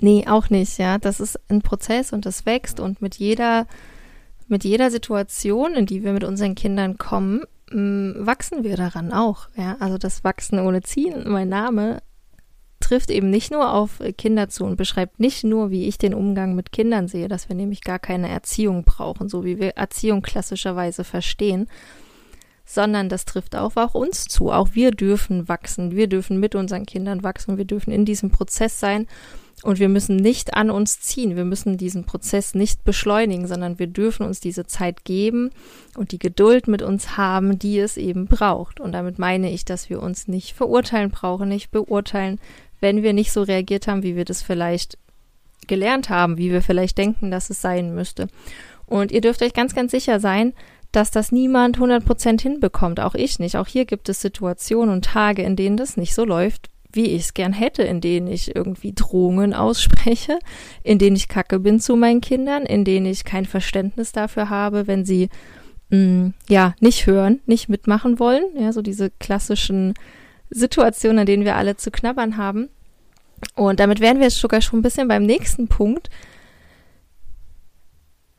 Nee, 0.00 0.26
auch 0.28 0.50
nicht, 0.50 0.76
ja. 0.78 0.98
Das 0.98 1.18
ist 1.20 1.38
ein 1.48 1.62
Prozess 1.62 2.12
und 2.12 2.26
das 2.26 2.44
wächst 2.44 2.80
und 2.80 3.00
mit 3.00 3.14
jeder 3.16 3.66
mit 4.46 4.64
jeder 4.64 4.90
Situation, 4.90 5.74
in 5.74 5.86
die 5.86 6.04
wir 6.04 6.12
mit 6.12 6.24
unseren 6.24 6.54
Kindern 6.54 6.98
kommen, 6.98 7.42
wachsen 7.70 8.62
wir 8.62 8.76
daran 8.76 9.12
auch. 9.12 9.48
Ja, 9.56 9.76
also 9.80 9.98
das 9.98 10.22
Wachsen 10.22 10.58
ohne 10.58 10.82
Ziehen, 10.82 11.24
mein 11.26 11.48
Name 11.48 12.02
trifft 12.80 13.10
eben 13.10 13.30
nicht 13.30 13.50
nur 13.50 13.72
auf 13.72 14.02
Kinder 14.18 14.50
zu 14.50 14.64
und 14.64 14.76
beschreibt 14.76 15.18
nicht 15.18 15.42
nur, 15.42 15.70
wie 15.70 15.86
ich 15.86 15.96
den 15.96 16.12
Umgang 16.12 16.54
mit 16.54 16.70
Kindern 16.70 17.08
sehe, 17.08 17.28
dass 17.28 17.48
wir 17.48 17.56
nämlich 17.56 17.80
gar 17.80 17.98
keine 17.98 18.28
Erziehung 18.28 18.84
brauchen, 18.84 19.30
so 19.30 19.44
wie 19.44 19.58
wir 19.58 19.70
Erziehung 19.70 20.20
klassischerweise 20.20 21.02
verstehen, 21.02 21.66
sondern 22.66 23.08
das 23.08 23.24
trifft 23.24 23.56
auch 23.56 23.76
auf 23.76 23.94
uns 23.94 24.24
zu. 24.24 24.52
Auch 24.52 24.68
wir 24.74 24.90
dürfen 24.90 25.48
wachsen, 25.48 25.96
wir 25.96 26.06
dürfen 26.06 26.38
mit 26.38 26.54
unseren 26.54 26.84
Kindern 26.84 27.22
wachsen, 27.22 27.56
wir 27.56 27.64
dürfen 27.64 27.90
in 27.90 28.04
diesem 28.04 28.30
Prozess 28.30 28.78
sein 28.78 29.06
und 29.64 29.78
wir 29.78 29.88
müssen 29.88 30.16
nicht 30.16 30.54
an 30.54 30.70
uns 30.70 31.00
ziehen, 31.00 31.36
wir 31.36 31.46
müssen 31.46 31.78
diesen 31.78 32.04
Prozess 32.04 32.54
nicht 32.54 32.84
beschleunigen, 32.84 33.46
sondern 33.46 33.78
wir 33.78 33.86
dürfen 33.86 34.26
uns 34.26 34.38
diese 34.38 34.66
Zeit 34.66 35.04
geben 35.04 35.50
und 35.96 36.12
die 36.12 36.18
Geduld 36.18 36.68
mit 36.68 36.82
uns 36.82 37.16
haben, 37.16 37.58
die 37.58 37.78
es 37.78 37.96
eben 37.96 38.26
braucht. 38.26 38.78
Und 38.78 38.92
damit 38.92 39.18
meine 39.18 39.50
ich, 39.50 39.64
dass 39.64 39.88
wir 39.88 40.02
uns 40.02 40.28
nicht 40.28 40.52
verurteilen 40.52 41.10
brauchen, 41.10 41.48
nicht 41.48 41.70
beurteilen, 41.70 42.38
wenn 42.80 43.02
wir 43.02 43.14
nicht 43.14 43.32
so 43.32 43.42
reagiert 43.42 43.86
haben, 43.86 44.02
wie 44.02 44.16
wir 44.16 44.26
das 44.26 44.42
vielleicht 44.42 44.98
gelernt 45.66 46.10
haben, 46.10 46.36
wie 46.36 46.52
wir 46.52 46.60
vielleicht 46.60 46.98
denken, 46.98 47.30
dass 47.30 47.48
es 47.48 47.62
sein 47.62 47.94
müsste. 47.94 48.28
Und 48.84 49.12
ihr 49.12 49.22
dürft 49.22 49.40
euch 49.42 49.54
ganz, 49.54 49.74
ganz 49.74 49.92
sicher 49.92 50.20
sein, 50.20 50.52
dass 50.92 51.10
das 51.10 51.32
niemand 51.32 51.78
100% 51.78 52.38
hinbekommt, 52.40 53.00
auch 53.00 53.14
ich 53.14 53.38
nicht. 53.38 53.56
Auch 53.56 53.66
hier 53.66 53.86
gibt 53.86 54.10
es 54.10 54.20
Situationen 54.20 54.94
und 54.94 55.06
Tage, 55.06 55.42
in 55.42 55.56
denen 55.56 55.78
das 55.78 55.96
nicht 55.96 56.14
so 56.14 56.26
läuft, 56.26 56.68
wie 56.94 57.10
ich 57.10 57.22
es 57.22 57.34
gern 57.34 57.52
hätte, 57.52 57.82
in 57.82 58.00
denen 58.00 58.26
ich 58.26 58.54
irgendwie 58.54 58.92
Drohungen 58.94 59.54
ausspreche, 59.54 60.38
in 60.82 60.98
denen 60.98 61.16
ich 61.16 61.28
kacke 61.28 61.58
bin 61.58 61.80
zu 61.80 61.96
meinen 61.96 62.20
Kindern, 62.20 62.64
in 62.64 62.84
denen 62.84 63.06
ich 63.06 63.24
kein 63.24 63.46
Verständnis 63.46 64.12
dafür 64.12 64.50
habe, 64.50 64.86
wenn 64.86 65.04
sie 65.04 65.28
mh, 65.90 65.98
mm, 65.98 66.34
ja 66.48 66.74
nicht 66.80 67.06
hören, 67.06 67.40
nicht 67.46 67.68
mitmachen 67.68 68.18
wollen, 68.18 68.44
ja, 68.58 68.72
so 68.72 68.82
diese 68.82 69.10
klassischen 69.10 69.94
Situationen, 70.50 71.20
an 71.20 71.26
denen 71.26 71.44
wir 71.44 71.56
alle 71.56 71.76
zu 71.76 71.90
knabbern 71.90 72.36
haben. 72.36 72.68
Und 73.56 73.80
damit 73.80 74.00
wären 74.00 74.18
wir 74.18 74.24
jetzt 74.24 74.38
sogar 74.38 74.62
schon 74.62 74.80
ein 74.80 74.82
bisschen 74.82 75.08
beim 75.08 75.24
nächsten 75.24 75.68
Punkt, 75.68 76.08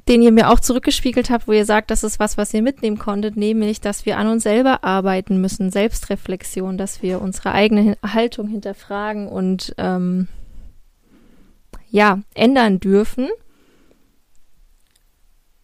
den 0.08 0.22
ihr 0.22 0.32
mir 0.32 0.52
auch 0.52 0.60
zurückgespiegelt 0.60 1.30
habt, 1.30 1.48
wo 1.48 1.52
ihr 1.52 1.66
sagt, 1.66 1.90
das 1.90 2.04
ist 2.04 2.20
was, 2.20 2.38
was 2.38 2.54
ihr 2.54 2.62
mitnehmen 2.62 3.00
konntet, 3.00 3.38
nämlich, 3.38 3.82
dass 3.82 4.06
wir 4.06 4.18
an 4.18 4.28
uns 4.28 4.44
selber 4.44 4.84
arbeiten 4.84 5.42
müssen, 5.42 5.72
Selbstreflexion, 5.72 6.78
dass 6.78 7.02
wir 7.02 7.22
unsere 7.22 7.54
eigene 7.54 7.98
Haltung 8.06 8.48
hinterfragen 8.48 9.28
und 9.28 9.74
ähm, 9.78 10.28
ja, 11.90 12.20
ändern 12.36 12.80
dürfen. 12.80 13.30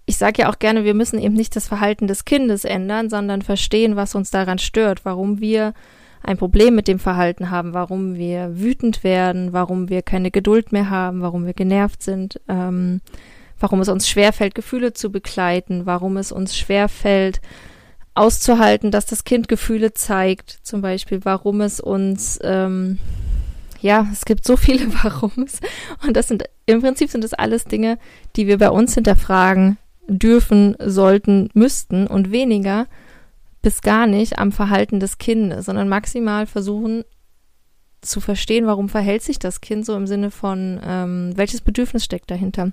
Ich 0.08 0.18
sage 0.18 0.42
ja 0.42 0.50
auch 0.50 0.58
gerne, 0.58 0.84
wir 0.84 0.96
müssen 0.96 1.20
eben 1.20 1.36
nicht 1.36 1.56
das 1.56 1.68
Verhalten 1.68 2.08
des 2.08 2.26
Kindes 2.26 2.66
ändern, 2.66 3.10
sondern 3.10 3.44
verstehen, 3.44 3.96
was 3.96 4.16
uns 4.16 4.32
daran 4.32 4.58
stört, 4.58 5.06
warum 5.06 5.40
wir 5.40 5.74
ein 6.24 6.38
Problem 6.38 6.76
mit 6.76 6.88
dem 6.88 7.00
Verhalten 7.00 7.52
haben, 7.52 7.74
warum 7.74 8.16
wir 8.16 8.60
wütend 8.60 9.04
werden, 9.04 9.54
warum 9.54 9.90
wir 9.90 10.02
keine 10.02 10.32
Geduld 10.32 10.72
mehr 10.72 10.90
haben, 10.90 11.22
warum 11.22 11.46
wir 11.46 11.54
genervt 11.54 12.02
sind. 12.04 12.42
Ähm, 12.48 13.02
warum 13.62 13.82
es 13.82 13.90
uns 13.90 14.08
schwerfällt, 14.08 14.56
Gefühle 14.56 14.94
zu 14.94 15.12
begleiten, 15.12 15.86
warum 15.86 16.18
es 16.18 16.32
uns 16.32 16.56
schwerfällt, 16.56 17.42
auszuhalten, 18.14 18.92
dass 18.92 19.06
das 19.06 19.24
Kind 19.24 19.48
Gefühle 19.48 19.94
zeigt, 19.94 20.60
zum 20.64 20.82
Beispiel, 20.82 21.22
warum 21.24 21.62
es 21.62 21.80
uns, 21.80 22.40
ähm, 22.44 23.00
ja, 23.80 24.08
es 24.12 24.26
gibt 24.26 24.46
so 24.46 24.58
viele 24.58 24.94
Warums. 25.04 25.60
Und 26.06 26.18
das 26.18 26.28
sind, 26.28 26.44
im 26.66 26.82
Prinzip 26.82 27.10
sind 27.10 27.24
das 27.24 27.34
alles 27.34 27.66
Dinge, 27.66 27.98
die 28.36 28.48
wir 28.48 28.58
bei 28.58 28.70
uns 28.70 28.96
hinterfragen 28.96 29.78
dürfen, 30.08 30.76
sollten, 30.80 31.50
müssten 31.54 32.08
und 32.08 32.32
weniger 32.32 32.88
bis 33.62 33.82
gar 33.82 34.08
nicht 34.08 34.40
am 34.40 34.52
Verhalten 34.52 35.00
des 35.00 35.18
Kindes, 35.18 35.66
sondern 35.66 35.88
maximal 35.88 36.48
versuchen 36.48 37.04
zu 38.02 38.20
verstehen, 38.20 38.66
warum 38.66 38.90
verhält 38.90 39.22
sich 39.22 39.38
das 39.38 39.62
Kind 39.62 39.86
so 39.86 39.96
im 39.96 40.08
Sinne 40.08 40.32
von, 40.32 40.82
ähm, 40.84 41.34
welches 41.36 41.62
Bedürfnis 41.62 42.04
steckt 42.04 42.32
dahinter 42.32 42.72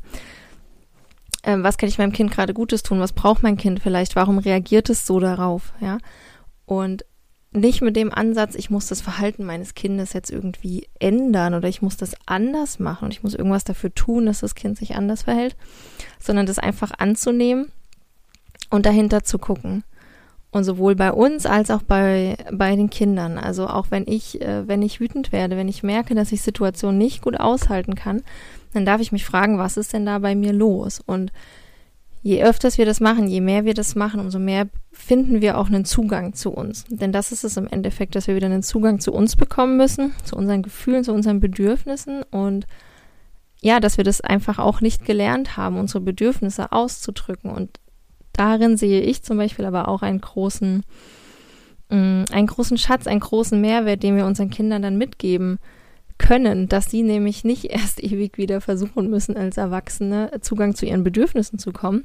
ähm, 1.49 1.65
was 1.65 1.79
kann 1.79 1.89
ich 1.89 1.97
meinem 1.97 2.13
Kind 2.13 2.31
gerade 2.31 2.53
Gutes 2.53 2.83
tun, 2.83 3.01
was 3.01 3.15
braucht 3.15 3.43
mein 3.43 3.57
Kind 3.57 3.81
vielleicht, 3.81 4.17
warum 4.17 4.37
reagiert 4.37 4.91
es 4.91 5.07
so 5.07 5.19
darauf, 5.19 5.73
ja? 5.81 5.97
Und 6.67 7.07
nicht 7.53 7.81
mit 7.81 7.97
dem 7.97 8.13
Ansatz, 8.13 8.55
ich 8.55 8.69
muss 8.69 8.89
das 8.89 9.01
Verhalten 9.01 9.45
meines 9.47 9.73
Kindes 9.73 10.13
jetzt 10.13 10.31
irgendwie 10.31 10.87
ändern 11.01 11.55
oder 11.55 11.67
ich 11.67 11.81
muss 11.81 11.97
das 11.97 12.15
anders 12.27 12.79
machen 12.79 13.07
und 13.07 13.13
ich 13.13 13.23
muss 13.23 13.33
irgendwas 13.33 13.65
dafür 13.65 13.95
tun, 13.95 14.27
dass 14.27 14.41
das 14.41 14.55
Kind 14.55 14.77
sich 14.77 14.95
anders 14.95 15.23
verhält, 15.23 15.57
sondern 16.21 16.45
das 16.45 16.59
einfach 16.59 16.93
anzunehmen 16.99 17.73
und 18.69 18.85
dahinter 18.85 19.25
zu 19.25 19.39
gucken. 19.39 19.85
Und 20.51 20.65
sowohl 20.65 20.97
bei 20.97 21.13
uns 21.13 21.47
als 21.47 21.71
auch 21.71 21.83
bei, 21.83 22.37
bei 22.53 22.77
den 22.77 22.91
Kindern. 22.91 23.39
Also 23.39 23.69
auch 23.69 23.87
wenn 23.91 24.05
ich, 24.07 24.41
äh, 24.43 24.69
wenn 24.69 24.83
ich 24.83 25.01
wütend 25.01 25.33
werde, 25.33 25.57
wenn 25.57 25.69
ich 25.69 25.83
merke, 25.83 26.15
dass 26.15 26.33
ich 26.33 26.43
Situationen 26.43 26.99
nicht 26.99 27.23
gut 27.23 27.41
aushalten 27.41 27.95
kann, 27.95 28.23
dann 28.73 28.85
darf 28.85 29.01
ich 29.01 29.13
mich 29.13 29.25
fragen, 29.25 29.59
was 29.59 29.77
ist 29.77 29.93
denn 29.93 30.07
da 30.07 30.19
bei 30.19 30.35
mir 30.35 30.53
los? 30.53 31.01
Und 31.05 31.33
je 32.23 32.43
öfters 32.43 32.79
wir 32.79 32.87
das 32.87 33.01
machen, 33.01 33.29
je 33.29 33.41
mehr 33.41 33.65
wir 33.65 33.75
das 33.75 33.95
machen, 33.95 34.21
umso 34.21 34.39
mehr 34.39 34.69
finden 34.93 35.41
wir 35.41 35.59
auch 35.59 35.69
einen 35.69 35.85
Zugang 35.85 36.35
zu 36.35 36.51
uns. 36.51 36.85
Denn 36.89 37.13
das 37.13 37.33
ist 37.33 37.45
es 37.45 37.57
im 37.57 37.69
Endeffekt, 37.69 38.15
dass 38.15 38.27
wir 38.27 38.35
wieder 38.35 38.47
einen 38.47 38.63
Zugang 38.63 39.01
zu 39.01 39.13
uns 39.13 39.37
bekommen 39.37 39.77
müssen, 39.77 40.13
zu 40.25 40.37
unseren 40.37 40.63
Gefühlen, 40.63 41.05
zu 41.05 41.13
unseren 41.13 41.41
Bedürfnissen 41.41 42.23
und 42.31 42.67
ja, 43.61 43.81
dass 43.81 43.97
wir 43.97 44.05
das 44.05 44.21
einfach 44.21 44.59
auch 44.59 44.81
nicht 44.81 45.05
gelernt 45.05 45.57
haben, 45.57 45.79
unsere 45.79 46.01
Bedürfnisse 46.01 46.71
auszudrücken. 46.71 47.51
Und 47.51 47.81
darin 48.33 48.77
sehe 48.77 49.01
ich 49.01 49.23
zum 49.25 49.37
Beispiel 49.37 49.65
aber 49.65 49.89
auch 49.89 50.03
einen 50.03 50.21
großen, 50.21 50.85
mm, 51.89 52.25
einen 52.31 52.47
großen 52.47 52.79
Schatz, 52.79 53.09
einen 53.09 53.21
großen 53.21 53.61
Mehrwert, 53.61 54.03
den 54.05 54.17
wir 54.17 54.27
unseren 54.27 54.51
Kindern 54.51 54.83
dann 54.83 54.97
mitgeben 54.97 55.59
können, 56.19 56.69
dass 56.69 56.91
sie 56.91 57.03
nämlich 57.03 57.45
nicht 57.45 57.65
erst 57.71 58.03
ewig 58.03 58.39
wieder 58.39 58.61
versuchen 58.61 59.11
müssen, 59.11 59.37
als 59.37 59.57
Erwachsene 59.57 60.31
Zugang 60.41 60.75
zu 60.75 60.87
ihren 60.87 61.05
Bedürfnissen 61.05 61.59
zu 61.59 61.73
kommen, 61.73 62.05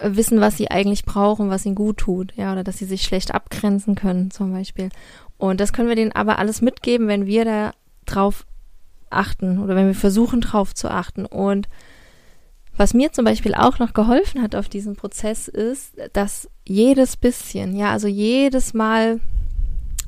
wissen, 0.00 0.40
was 0.40 0.56
sie 0.56 0.70
eigentlich 0.70 1.04
brauchen, 1.04 1.50
was 1.50 1.66
ihnen 1.66 1.74
gut 1.74 1.98
tut, 1.98 2.32
ja, 2.36 2.52
oder 2.52 2.64
dass 2.64 2.78
sie 2.78 2.86
sich 2.86 3.02
schlecht 3.02 3.34
abgrenzen 3.34 3.94
können, 3.94 4.30
zum 4.30 4.52
Beispiel. 4.52 4.88
Und 5.38 5.60
das 5.60 5.72
können 5.72 5.88
wir 5.88 5.96
denen 5.96 6.12
aber 6.12 6.38
alles 6.38 6.62
mitgeben, 6.62 7.08
wenn 7.08 7.26
wir 7.26 7.44
da 7.44 7.72
drauf 8.06 8.46
achten 9.10 9.58
oder 9.58 9.76
wenn 9.76 9.86
wir 9.86 9.94
versuchen, 9.94 10.40
drauf 10.40 10.74
zu 10.74 10.90
achten. 10.90 11.26
Und 11.26 11.68
was 12.76 12.94
mir 12.94 13.12
zum 13.12 13.24
Beispiel 13.24 13.54
auch 13.54 13.78
noch 13.78 13.92
geholfen 13.92 14.42
hat 14.42 14.54
auf 14.54 14.68
diesem 14.68 14.96
Prozess 14.96 15.48
ist, 15.48 15.94
dass 16.14 16.48
jedes 16.66 17.16
bisschen, 17.16 17.76
ja, 17.76 17.90
also 17.90 18.08
jedes 18.08 18.72
Mal 18.72 19.20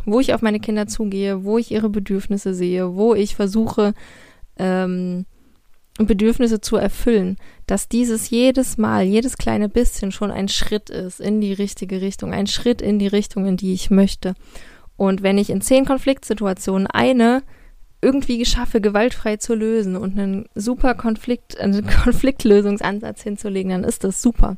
wo 0.05 0.21
ich 0.21 0.35
auf 0.35 0.43
meine 0.43 0.61
Kinder 0.61 0.87
zugehe, 0.87 1.45
wo 1.45 1.59
ich 1.59 1.71
ihre 1.71 1.89
Bedürfnisse 1.89 2.55
sehe, 2.55 2.95
wo 2.95 3.15
ich 3.15 3.37
versuche, 3.37 3.95
ähm, 4.57 5.27
Bedürfnisse 5.99 6.61
zu 6.61 6.77
erfüllen, 6.77 7.37
dass 7.67 7.89
dieses 7.89 8.31
jedes 8.31 8.79
Mal, 8.79 9.05
jedes 9.05 9.37
kleine 9.37 9.69
bisschen 9.69 10.11
schon 10.11 10.33
ein 10.33 10.49
Schritt 10.49 10.91
ist 10.91 11.21
in 11.21 11.41
die 11.41 11.53
richtige 11.53 12.01
Richtung, 12.01 12.33
ein 12.33 12.49
Schritt 12.49 12.83
in 12.83 12.99
die 12.99 13.07
Richtung, 13.07 13.47
in 13.47 13.57
die 13.57 13.73
ich 13.73 13.91
möchte. 13.91 14.35
Und 14.97 15.23
wenn 15.23 15.39
ich 15.39 15.51
in 15.51 15.61
zehn 15.61 15.85
Konfliktsituationen 15.85 16.87
eine 16.89 17.43
irgendwie 18.03 18.45
schaffe, 18.45 18.81
gewaltfrei 18.81 19.39
zu 19.39 19.55
lösen 19.55 19.97
und 19.97 20.19
einen 20.19 20.47
super 20.55 20.95
Konflikt, 20.95 21.59
einen 21.61 21.87
Konfliktlösungsansatz 21.87 23.23
hinzulegen, 23.23 23.71
dann 23.71 23.85
ist 23.85 24.05
das 24.05 24.21
super. 24.21 24.57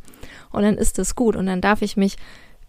Und 0.50 0.62
dann 0.62 0.76
ist 0.76 0.98
das 0.98 1.14
gut. 1.14 1.36
Und 1.36 1.46
dann 1.46 1.60
darf 1.60 1.82
ich 1.82 1.96
mich 1.96 2.16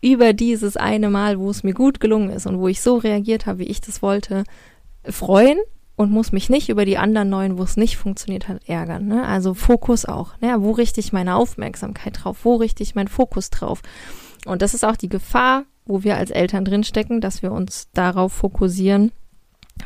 über 0.01 0.33
dieses 0.33 0.77
eine 0.77 1.09
Mal, 1.09 1.39
wo 1.39 1.49
es 1.49 1.63
mir 1.63 1.73
gut 1.73 1.99
gelungen 1.99 2.29
ist 2.29 2.45
und 2.45 2.59
wo 2.59 2.67
ich 2.67 2.81
so 2.81 2.97
reagiert 2.97 3.45
habe, 3.45 3.59
wie 3.59 3.67
ich 3.67 3.81
das 3.81 4.01
wollte, 4.01 4.43
freuen 5.03 5.57
und 5.95 6.11
muss 6.11 6.31
mich 6.31 6.49
nicht 6.49 6.69
über 6.69 6.85
die 6.85 6.97
anderen 6.97 7.29
neun, 7.29 7.57
wo 7.57 7.63
es 7.63 7.75
nicht 7.75 7.97
funktioniert 7.97 8.47
hat, 8.47 8.61
ärgern. 8.67 9.07
Ne? 9.07 9.25
Also 9.25 9.53
Fokus 9.53 10.05
auch. 10.05 10.39
Ne? 10.39 10.55
Wo 10.59 10.71
richte 10.71 10.99
ich 10.99 11.11
meine 11.11 11.35
Aufmerksamkeit 11.35 12.23
drauf? 12.23 12.39
Wo 12.43 12.55
richte 12.55 12.83
ich 12.83 12.93
meinen 12.93 13.07
Fokus 13.07 13.49
drauf? 13.49 13.81
Und 14.45 14.61
das 14.61 14.75
ist 14.75 14.85
auch 14.85 14.95
die 14.95 15.09
Gefahr, 15.09 15.63
wo 15.85 16.03
wir 16.03 16.17
als 16.17 16.29
Eltern 16.29 16.65
drinstecken, 16.65 17.19
dass 17.19 17.41
wir 17.41 17.51
uns 17.51 17.89
darauf 17.93 18.31
fokussieren, 18.31 19.11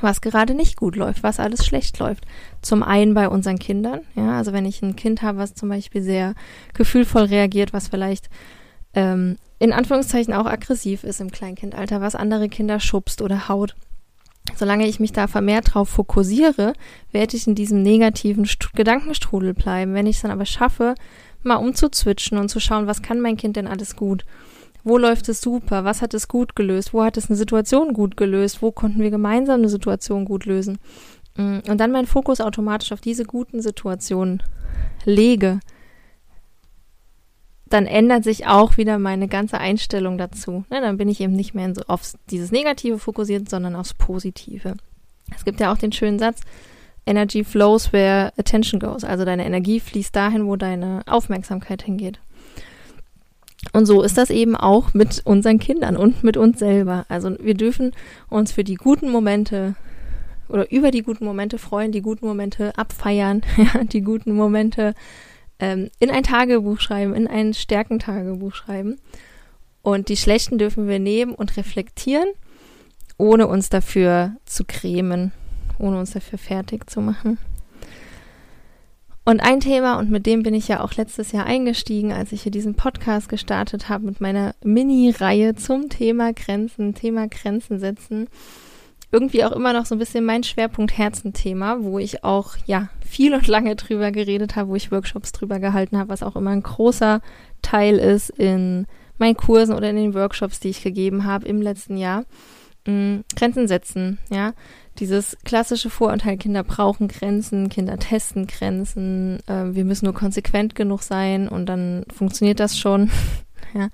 was 0.01 0.19
gerade 0.19 0.53
nicht 0.53 0.75
gut 0.75 0.97
läuft, 0.97 1.23
was 1.23 1.39
alles 1.39 1.65
schlecht 1.65 1.97
läuft. 1.99 2.25
Zum 2.61 2.83
einen 2.83 3.13
bei 3.13 3.29
unseren 3.29 3.59
Kindern, 3.59 4.01
ja, 4.15 4.37
also 4.37 4.51
wenn 4.51 4.65
ich 4.65 4.81
ein 4.81 4.95
Kind 4.95 5.21
habe, 5.21 5.37
was 5.37 5.53
zum 5.53 5.69
Beispiel 5.69 6.01
sehr 6.01 6.33
gefühlvoll 6.73 7.23
reagiert, 7.23 7.71
was 7.71 7.87
vielleicht 7.87 8.29
ähm, 8.93 9.37
in 9.61 9.73
Anführungszeichen 9.73 10.33
auch 10.33 10.47
aggressiv 10.47 11.03
ist 11.03 11.21
im 11.21 11.29
Kleinkindalter, 11.29 12.01
was 12.01 12.15
andere 12.15 12.49
Kinder 12.49 12.79
schubst 12.79 13.21
oder 13.21 13.47
haut. 13.47 13.75
Solange 14.55 14.87
ich 14.87 14.99
mich 14.99 15.11
da 15.11 15.27
vermehrt 15.27 15.75
drauf 15.75 15.87
fokussiere, 15.87 16.73
werde 17.11 17.37
ich 17.37 17.45
in 17.45 17.53
diesem 17.53 17.83
negativen 17.83 18.45
St 18.45 18.73
Gedankenstrudel 18.73 19.53
bleiben. 19.53 19.93
Wenn 19.93 20.07
ich 20.07 20.15
es 20.15 20.23
dann 20.23 20.31
aber 20.31 20.47
schaffe, 20.47 20.95
mal 21.43 21.57
umzuzwitschen 21.57 22.39
und 22.39 22.49
zu 22.49 22.59
schauen, 22.59 22.87
was 22.87 23.03
kann 23.03 23.21
mein 23.21 23.37
Kind 23.37 23.55
denn 23.55 23.67
alles 23.67 23.95
gut? 23.95 24.25
Wo 24.83 24.97
läuft 24.97 25.29
es 25.29 25.41
super? 25.41 25.83
Was 25.83 26.01
hat 26.01 26.15
es 26.15 26.27
gut 26.27 26.55
gelöst? 26.55 26.91
Wo 26.91 27.03
hat 27.03 27.15
es 27.17 27.29
eine 27.29 27.37
Situation 27.37 27.93
gut 27.93 28.17
gelöst? 28.17 28.63
Wo 28.63 28.71
konnten 28.71 28.99
wir 28.99 29.11
gemeinsam 29.11 29.59
eine 29.59 29.69
Situation 29.69 30.25
gut 30.25 30.45
lösen? 30.45 30.79
Mm, 31.37 31.59
und 31.69 31.77
dann 31.77 31.91
meinen 31.91 32.07
Fokus 32.07 32.41
automatisch 32.41 32.91
auf 32.93 33.01
diese 33.01 33.25
guten 33.25 33.61
Situationen 33.61 34.41
lege, 35.05 35.59
dann 37.73 37.85
ändert 37.85 38.23
sich 38.23 38.47
auch 38.47 38.77
wieder 38.77 38.99
meine 38.99 39.27
ganze 39.27 39.57
Einstellung 39.57 40.17
dazu. 40.17 40.65
Ne, 40.69 40.81
dann 40.81 40.97
bin 40.97 41.09
ich 41.09 41.21
eben 41.21 41.33
nicht 41.33 41.53
mehr 41.53 41.73
so 41.73 41.81
auf 41.87 42.13
dieses 42.29 42.51
Negative 42.51 42.99
fokussiert, 42.99 43.49
sondern 43.49 43.75
aufs 43.75 43.93
Positive. 43.93 44.75
Es 45.35 45.45
gibt 45.45 45.59
ja 45.59 45.71
auch 45.71 45.77
den 45.77 45.91
schönen 45.91 46.19
Satz, 46.19 46.41
Energy 47.05 47.43
flows 47.43 47.93
where 47.93 48.31
attention 48.37 48.79
goes. 48.79 49.03
Also 49.03 49.25
deine 49.25 49.45
Energie 49.45 49.79
fließt 49.79 50.15
dahin, 50.15 50.45
wo 50.45 50.55
deine 50.55 51.01
Aufmerksamkeit 51.07 51.81
hingeht. 51.83 52.19
Und 53.73 53.85
so 53.85 54.01
ist 54.01 54.17
das 54.17 54.29
eben 54.29 54.55
auch 54.55 54.93
mit 54.93 55.21
unseren 55.23 55.59
Kindern 55.59 55.95
und 55.95 56.23
mit 56.23 56.35
uns 56.35 56.59
selber. 56.59 57.05
Also 57.09 57.35
wir 57.39 57.53
dürfen 57.53 57.91
uns 58.29 58.51
für 58.51 58.63
die 58.63 58.75
guten 58.75 59.09
Momente 59.09 59.75
oder 60.49 60.69
über 60.71 60.91
die 60.91 61.03
guten 61.03 61.25
Momente 61.25 61.57
freuen, 61.57 61.91
die 61.91 62.01
guten 62.01 62.27
Momente 62.27 62.77
abfeiern, 62.77 63.43
ja, 63.57 63.83
die 63.83 64.01
guten 64.01 64.33
Momente 64.33 64.93
ähm, 65.61 65.89
in 65.99 66.09
ein 66.09 66.23
Tagebuch 66.23 66.81
schreiben, 66.81 67.13
in 67.13 67.27
ein 67.27 67.53
Stärkentagebuch 67.53 68.53
schreiben. 68.53 68.97
Und 69.83 70.09
die 70.09 70.17
schlechten 70.17 70.57
dürfen 70.57 70.87
wir 70.87 70.99
nehmen 70.99 71.33
und 71.33 71.55
reflektieren, 71.55 72.27
ohne 73.17 73.47
uns 73.47 73.69
dafür 73.69 74.35
zu 74.45 74.65
cremen, 74.65 75.31
ohne 75.79 75.99
uns 75.99 76.11
dafür 76.11 76.37
fertig 76.37 76.89
zu 76.89 76.99
machen. 77.01 77.37
Und 79.23 79.39
ein 79.39 79.59
Thema, 79.59 79.99
und 79.99 80.09
mit 80.09 80.25
dem 80.25 80.41
bin 80.41 80.55
ich 80.55 80.67
ja 80.67 80.81
auch 80.81 80.93
letztes 80.93 81.31
Jahr 81.31 81.45
eingestiegen, 81.45 82.11
als 82.11 82.31
ich 82.31 82.41
hier 82.41 82.51
diesen 82.51 82.73
Podcast 82.73 83.29
gestartet 83.29 83.87
habe 83.87 84.05
mit 84.05 84.19
meiner 84.19 84.55
Mini-Reihe 84.63 85.55
zum 85.55 85.89
Thema 85.89 86.33
Grenzen, 86.33 86.95
Thema 86.95 87.27
Grenzen 87.27 87.79
setzen. 87.79 88.27
Irgendwie 89.11 89.43
auch 89.43 89.51
immer 89.51 89.73
noch 89.73 89.85
so 89.85 89.95
ein 89.95 89.99
bisschen 89.99 90.25
mein 90.25 90.43
Schwerpunkt 90.43 90.97
Herzenthema, 90.97 91.77
wo 91.81 91.99
ich 91.99 92.23
auch, 92.23 92.55
ja, 92.65 92.89
viel 93.05 93.33
und 93.33 93.47
lange 93.47 93.75
drüber 93.75 94.11
geredet 94.11 94.55
habe, 94.55 94.69
wo 94.69 94.75
ich 94.75 94.91
Workshops 94.91 95.31
drüber 95.31 95.59
gehalten 95.59 95.97
habe, 95.97 96.09
was 96.09 96.23
auch 96.23 96.35
immer 96.35 96.51
ein 96.51 96.63
großer 96.63 97.21
Teil 97.61 97.97
ist 97.97 98.29
in 98.29 98.87
meinen 99.17 99.35
Kursen 99.35 99.75
oder 99.75 99.89
in 99.89 99.97
den 99.97 100.13
Workshops, 100.13 100.59
die 100.59 100.69
ich 100.69 100.81
gegeben 100.81 101.25
habe 101.25 101.47
im 101.47 101.61
letzten 101.61 101.97
Jahr. 101.97 102.25
Mhm, 102.87 103.23
Grenzen 103.35 103.67
setzen, 103.67 104.17
ja 104.29 104.53
dieses 104.99 105.37
klassische 105.45 105.89
Vorurteil, 105.89 106.37
Kinder 106.37 106.63
brauchen 106.63 107.07
Grenzen, 107.07 107.69
Kinder 107.69 107.97
testen 107.97 108.47
Grenzen, 108.47 109.39
äh, 109.47 109.73
wir 109.73 109.85
müssen 109.85 110.05
nur 110.05 110.13
konsequent 110.13 110.75
genug 110.75 111.01
sein 111.01 111.47
und 111.47 111.67
dann 111.67 112.05
funktioniert 112.13 112.59
das 112.59 112.77
schon. 112.77 113.09
ja. 113.73 113.89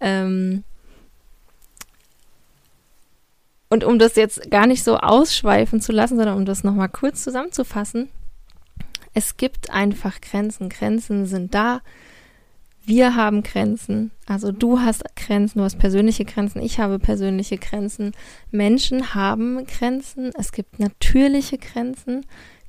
Ähm 0.00 0.64
und 3.70 3.84
um 3.84 3.98
das 3.98 4.16
jetzt 4.16 4.50
gar 4.50 4.66
nicht 4.66 4.82
so 4.82 4.98
ausschweifen 4.98 5.80
zu 5.80 5.92
lassen, 5.92 6.16
sondern 6.16 6.36
um 6.36 6.44
das 6.44 6.64
nochmal 6.64 6.88
kurz 6.88 7.22
zusammenzufassen, 7.22 8.10
es 9.14 9.36
gibt 9.36 9.70
einfach 9.70 10.20
Grenzen. 10.20 10.68
Grenzen 10.68 11.26
sind 11.26 11.54
da, 11.54 11.80
wir 12.84 13.14
haben 13.14 13.42
Grenzen. 13.42 14.10
Also 14.26 14.50
du 14.50 14.80
hast 14.80 15.04
Grenzen, 15.14 15.58
du 15.58 15.64
hast 15.64 15.78
persönliche 15.78 16.24
Grenzen, 16.24 16.60
ich 16.60 16.80
habe 16.80 16.98
persönliche 16.98 17.58
Grenzen. 17.58 18.12
Menschen 18.50 19.14
haben 19.14 19.64
Grenzen. 19.66 20.32
Es 20.36 20.50
gibt 20.50 20.80
natürliche 20.80 21.58
Grenzen, 21.58 22.26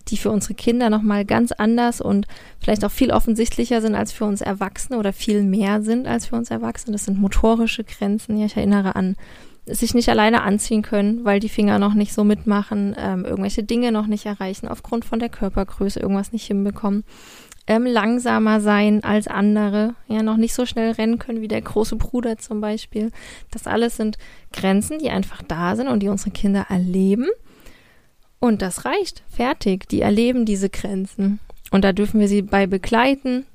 die 0.08 0.18
für 0.18 0.30
unsere 0.30 0.54
Kinder 0.54 0.90
nochmal 0.90 1.26
ganz 1.26 1.52
anders 1.52 2.02
und 2.02 2.28
vielleicht 2.60 2.86
auch 2.86 2.92
viel 2.92 3.12
offensichtlicher 3.12 3.82
sind 3.82 3.96
als 3.96 4.12
für 4.12 4.26
uns 4.26 4.42
Erwachsene 4.42 5.00
oder 5.00 5.14
viel 5.14 5.44
mehr 5.44 5.82
sind 5.82 6.08
als 6.08 6.28
für 6.28 6.36
uns 6.36 6.52
Erwachsene. 6.52 6.94
Das 6.94 7.06
sind 7.06 7.20
motorische 7.20 7.84
Grenzen. 7.84 8.38
Ja, 8.38 8.46
ich 8.46 8.58
erinnere 8.58 8.96
an 8.96 9.16
sich 9.74 9.94
nicht 9.94 10.10
alleine 10.10 10.44
anziehen 10.44 10.82
können, 10.82 11.26
weil 11.26 11.40
die 11.40 11.50
Finger 11.50 11.80
noch 11.80 11.94
nicht 11.94 12.14
so 12.14 12.24
mitmachen, 12.24 12.96
ähm, 12.98 13.26
irgendwelche 13.26 13.64
Dinge 13.64 13.92
noch 13.92 14.08
nicht 14.08 14.26
erreichen, 14.26 14.68
aufgrund 14.68 15.06
von 15.06 15.20
der 15.20 15.30
Körpergröße 15.30 16.00
irgendwas 16.00 16.32
nicht 16.32 16.46
hinbekommen 16.46 17.04
ähm, 17.68 17.86
langsamer 17.86 18.60
sein 18.60 19.04
als 19.04 19.28
andere, 19.28 19.96
ja, 20.08 20.24
noch 20.24 20.38
nicht 20.38 20.54
so 20.54 20.66
schnell 20.66 20.92
rennen 20.92 21.20
können 21.20 21.42
wie 21.42 21.48
der 21.48 21.62
große 21.62 21.96
Bruder 21.96 22.38
zum 22.38 22.60
Beispiel. 22.62 23.12
Das 23.52 23.68
alles 23.68 23.98
sind 23.98 24.18
Grenzen, 24.52 25.00
die 25.00 25.10
einfach 25.10 25.42
da 25.48 25.76
sind 25.76 25.88
und 25.88 26.02
die 26.02 26.10
unsere 26.10 26.32
Kinder 26.32 26.66
erleben. 26.70 27.28
Und 28.40 28.62
das 28.62 28.86
reicht. 28.86 29.24
Fertig. 29.30 29.88
Die 29.88 30.02
erleben 30.02 30.46
diese 30.46 30.70
Grenzen. 30.70 31.40
Und 31.70 31.86
da 31.86 31.94
dürfen 31.94 32.20
wir 32.20 32.28
sie 32.28 32.42
bei 32.42 32.66
begleiten. 32.66 33.46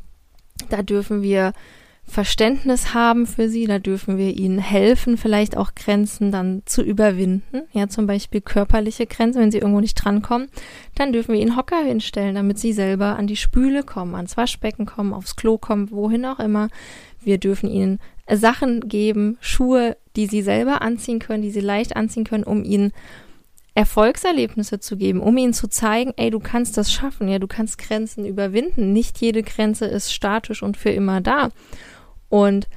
Da 0.70 0.82
dürfen 0.82 1.22
wir 1.22 1.52
Verständnis 2.08 2.94
haben 2.94 3.26
für 3.26 3.48
sie, 3.48 3.66
da 3.66 3.78
dürfen 3.78 4.16
wir 4.16 4.36
ihnen 4.36 4.58
helfen, 4.58 5.16
vielleicht 5.16 5.56
auch 5.56 5.74
Grenzen 5.74 6.30
dann 6.30 6.62
zu 6.64 6.82
überwinden. 6.82 7.62
Ja, 7.72 7.88
zum 7.88 8.06
Beispiel 8.06 8.40
körperliche 8.40 9.06
Grenzen, 9.06 9.40
wenn 9.40 9.50
sie 9.50 9.58
irgendwo 9.58 9.80
nicht 9.80 9.94
drankommen, 9.94 10.48
dann 10.94 11.12
dürfen 11.12 11.34
wir 11.34 11.40
ihnen 11.40 11.56
Hocker 11.56 11.82
hinstellen, 11.82 12.36
damit 12.36 12.58
sie 12.58 12.72
selber 12.72 13.16
an 13.16 13.26
die 13.26 13.36
Spüle 13.36 13.82
kommen, 13.82 14.14
ans 14.14 14.36
Waschbecken 14.36 14.86
kommen, 14.86 15.12
aufs 15.12 15.36
Klo 15.36 15.58
kommen, 15.58 15.90
wohin 15.90 16.24
auch 16.24 16.38
immer. 16.38 16.68
Wir 17.20 17.38
dürfen 17.38 17.68
ihnen 17.68 17.98
Sachen 18.32 18.88
geben, 18.88 19.36
Schuhe, 19.40 19.96
die 20.14 20.26
sie 20.26 20.42
selber 20.42 20.82
anziehen 20.82 21.18
können, 21.18 21.42
die 21.42 21.50
sie 21.50 21.60
leicht 21.60 21.96
anziehen 21.96 22.24
können, 22.24 22.44
um 22.44 22.64
ihnen 22.64 22.92
Erfolgserlebnisse 23.74 24.80
zu 24.80 24.96
geben, 24.96 25.20
um 25.20 25.36
ihnen 25.36 25.52
zu 25.52 25.68
zeigen, 25.68 26.14
ey, 26.16 26.30
du 26.30 26.40
kannst 26.40 26.78
das 26.78 26.90
schaffen, 26.90 27.28
ja, 27.28 27.38
du 27.38 27.46
kannst 27.46 27.76
Grenzen 27.76 28.24
überwinden. 28.24 28.94
Nicht 28.94 29.20
jede 29.20 29.42
Grenze 29.42 29.84
ist 29.84 30.14
statisch 30.14 30.62
und 30.62 30.78
für 30.78 30.90
immer 30.90 31.20
da. 31.20 31.50
Und 32.36 32.68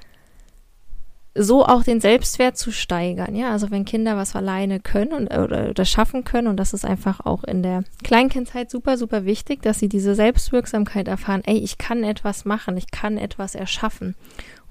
so 1.36 1.66
auch 1.66 1.84
den 1.84 2.00
Selbstwert 2.00 2.58
zu 2.58 2.72
steigern, 2.72 3.36
ja, 3.36 3.52
also 3.52 3.70
wenn 3.72 3.84
Kinder 3.84 4.16
was 4.16 4.34
alleine 4.34 4.80
können 4.80 5.12
und, 5.12 5.28
oder, 5.28 5.70
oder 5.70 5.84
schaffen 5.84 6.24
können 6.24 6.48
und 6.48 6.56
das 6.56 6.74
ist 6.74 6.86
einfach 6.86 7.26
auch 7.26 7.44
in 7.44 7.62
der 7.62 7.84
Kleinkindzeit 8.02 8.72
super, 8.72 8.98
super 8.98 9.26
wichtig, 9.26 9.62
dass 9.62 9.78
sie 9.78 9.90
diese 9.90 10.16
Selbstwirksamkeit 10.16 11.10
erfahren, 11.10 11.44
ey, 11.46 11.58
ich 11.58 11.78
kann 11.78 12.06
etwas 12.06 12.46
machen, 12.46 12.78
ich 12.78 12.90
kann 12.90 13.18
etwas 13.18 13.54
erschaffen. 13.54 14.16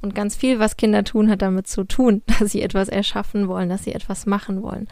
Und 0.01 0.15
ganz 0.15 0.37
viel, 0.37 0.59
was 0.59 0.79
Kinder 0.79 1.05
tun, 1.05 1.29
hat 1.29 1.43
damit 1.43 1.69
zu 1.69 1.85
tun, 1.85 2.23
dass 2.39 2.53
sie 2.53 2.63
etwas 2.63 2.89
erschaffen 2.89 3.47
wollen, 3.47 3.69
dass 3.69 3.85
sie 3.85 3.93
etwas 3.93 4.25
machen 4.25 4.63
wollen. 4.63 4.89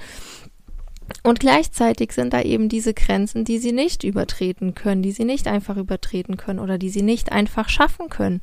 Und 1.23 1.41
gleichzeitig 1.41 2.13
sind 2.13 2.35
da 2.35 2.43
eben 2.43 2.69
diese 2.69 2.93
Grenzen, 2.93 3.45
die 3.45 3.59
sie 3.59 3.73
nicht 3.73 4.05
übertreten 4.05 4.75
können, 4.75 5.01
die 5.01 5.13
sie 5.13 5.25
nicht 5.25 5.49
einfach 5.49 5.79
übertreten 5.79 6.37
können 6.37 6.59
oder 6.59 6.77
die 6.77 6.91
sie 6.91 7.03
nicht 7.03 7.33
einfach 7.33 7.71
schaffen 7.71 8.11
können 8.11 8.43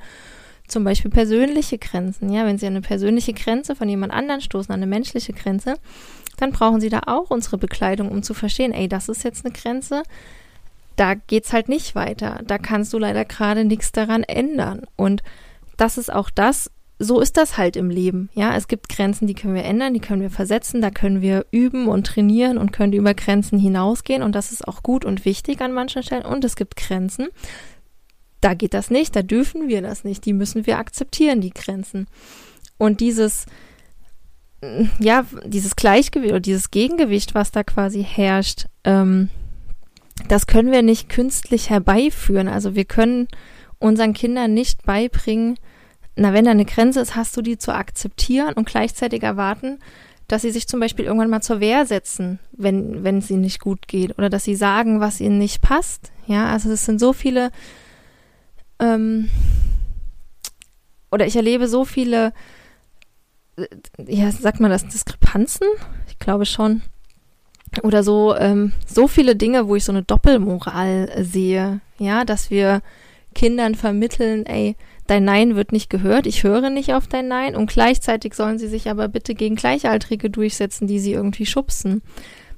zum 0.67 0.83
Beispiel 0.83 1.11
persönliche 1.11 1.77
Grenzen. 1.77 2.31
Ja, 2.31 2.45
wenn 2.45 2.57
Sie 2.57 2.65
an 2.65 2.73
eine 2.73 2.81
persönliche 2.81 3.33
Grenze 3.33 3.75
von 3.75 3.89
jemand 3.89 4.13
anderen 4.13 4.41
stoßen, 4.41 4.73
an 4.73 4.79
eine 4.79 4.87
menschliche 4.87 5.33
Grenze, 5.33 5.75
dann 6.37 6.51
brauchen 6.51 6.81
Sie 6.81 6.89
da 6.89 7.01
auch 7.05 7.29
unsere 7.29 7.57
Bekleidung, 7.57 8.09
um 8.09 8.23
zu 8.23 8.33
verstehen, 8.33 8.73
ey, 8.73 8.87
das 8.87 9.09
ist 9.09 9.23
jetzt 9.23 9.45
eine 9.45 9.53
Grenze, 9.53 10.03
da 10.95 11.15
geht's 11.15 11.53
halt 11.53 11.69
nicht 11.69 11.95
weiter. 11.95 12.41
Da 12.45 12.57
kannst 12.57 12.93
du 12.93 12.99
leider 12.99 13.25
gerade 13.25 13.65
nichts 13.65 13.91
daran 13.91 14.23
ändern. 14.23 14.81
Und 14.95 15.23
das 15.77 15.97
ist 15.97 16.13
auch 16.13 16.29
das, 16.29 16.69
so 16.99 17.19
ist 17.19 17.37
das 17.37 17.57
halt 17.57 17.75
im 17.75 17.89
Leben. 17.89 18.29
Ja, 18.33 18.55
es 18.55 18.67
gibt 18.67 18.89
Grenzen, 18.89 19.27
die 19.27 19.33
können 19.33 19.55
wir 19.55 19.65
ändern, 19.65 19.93
die 19.93 19.99
können 19.99 20.21
wir 20.21 20.29
versetzen, 20.29 20.81
da 20.81 20.91
können 20.91 21.21
wir 21.21 21.45
üben 21.51 21.87
und 21.87 22.07
trainieren 22.07 22.57
und 22.57 22.71
können 22.71 22.93
über 22.93 23.13
Grenzen 23.13 23.59
hinausgehen 23.59 24.23
und 24.23 24.33
das 24.33 24.51
ist 24.51 24.67
auch 24.67 24.83
gut 24.83 25.03
und 25.03 25.25
wichtig 25.25 25.61
an 25.61 25.73
manchen 25.73 26.03
Stellen. 26.03 26.25
Und 26.25 26.45
es 26.45 26.55
gibt 26.55 26.75
Grenzen, 26.75 27.29
da 28.43 28.53
geht 28.53 28.73
das 28.73 28.89
nicht, 28.89 29.15
da 29.15 29.21
dürfen 29.21 29.67
wir 29.67 29.81
das 29.81 30.03
nicht, 30.03 30.25
die 30.25 30.33
müssen 30.33 30.65
wir 30.65 30.77
akzeptieren, 30.77 31.41
die 31.41 31.51
Grenzen. 31.51 32.07
Und 32.77 32.99
dieses, 32.99 33.45
ja, 34.99 35.25
dieses 35.45 35.75
Gleichgewicht 35.75 36.31
oder 36.31 36.39
dieses 36.39 36.71
Gegengewicht, 36.71 37.35
was 37.35 37.51
da 37.51 37.63
quasi 37.63 38.03
herrscht, 38.03 38.65
ähm, 38.83 39.29
das 40.27 40.47
können 40.47 40.71
wir 40.71 40.81
nicht 40.81 41.09
künstlich 41.09 41.69
herbeiführen. 41.69 42.47
Also 42.47 42.75
wir 42.75 42.85
können 42.85 43.27
unseren 43.79 44.13
Kindern 44.13 44.53
nicht 44.53 44.83
beibringen, 44.83 45.57
na, 46.15 46.33
wenn 46.33 46.45
da 46.45 46.51
eine 46.51 46.65
Grenze 46.65 46.99
ist, 46.99 47.15
hast 47.15 47.35
du 47.35 47.41
die 47.41 47.57
zu 47.57 47.73
akzeptieren 47.73 48.53
und 48.53 48.67
gleichzeitig 48.67 49.23
erwarten, 49.23 49.79
dass 50.27 50.43
sie 50.43 50.51
sich 50.51 50.67
zum 50.67 50.79
Beispiel 50.79 51.05
irgendwann 51.05 51.29
mal 51.29 51.41
zur 51.41 51.59
Wehr 51.59 51.85
setzen, 51.85 52.39
wenn, 52.51 53.03
wenn 53.03 53.17
es 53.17 53.29
ihnen 53.29 53.41
nicht 53.41 53.59
gut 53.59 53.87
geht 53.87 54.17
oder 54.17 54.29
dass 54.29 54.43
sie 54.43 54.55
sagen, 54.55 54.99
was 54.99 55.19
ihnen 55.19 55.37
nicht 55.37 55.61
passt. 55.61 56.11
Ja, 56.27 56.51
also 56.51 56.71
es 56.71 56.85
sind 56.85 56.99
so 56.99 57.13
viele 57.13 57.51
ähm, 58.79 59.29
oder 61.11 61.27
ich 61.27 61.35
erlebe 61.35 61.67
so 61.67 61.85
viele, 61.85 62.33
äh, 63.55 63.67
ja, 64.07 64.31
sagt 64.31 64.59
man 64.59 64.71
das, 64.71 64.87
Diskrepanzen? 64.87 65.67
Ich 66.07 66.19
glaube 66.19 66.45
schon. 66.45 66.81
Oder 67.81 68.03
so, 68.03 68.35
ähm, 68.35 68.71
so 68.85 69.07
viele 69.07 69.35
Dinge, 69.35 69.67
wo 69.67 69.75
ich 69.75 69.83
so 69.83 69.91
eine 69.91 70.03
Doppelmoral 70.03 71.23
sehe, 71.23 71.81
ja, 71.97 72.23
dass 72.25 72.51
wir 72.51 72.81
Kindern 73.33 73.75
vermitteln, 73.75 74.45
ey, 74.45 74.75
dein 75.07 75.25
Nein 75.25 75.55
wird 75.55 75.71
nicht 75.71 75.89
gehört, 75.89 76.27
ich 76.27 76.43
höre 76.43 76.69
nicht 76.69 76.93
auf 76.93 77.07
dein 77.07 77.27
Nein 77.27 77.55
und 77.55 77.69
gleichzeitig 77.69 78.35
sollen 78.35 78.59
sie 78.59 78.67
sich 78.67 78.89
aber 78.89 79.07
bitte 79.07 79.35
gegen 79.35 79.55
Gleichaltrige 79.55 80.29
durchsetzen, 80.29 80.87
die 80.87 80.99
sie 80.99 81.13
irgendwie 81.13 81.45
schubsen. 81.45 82.01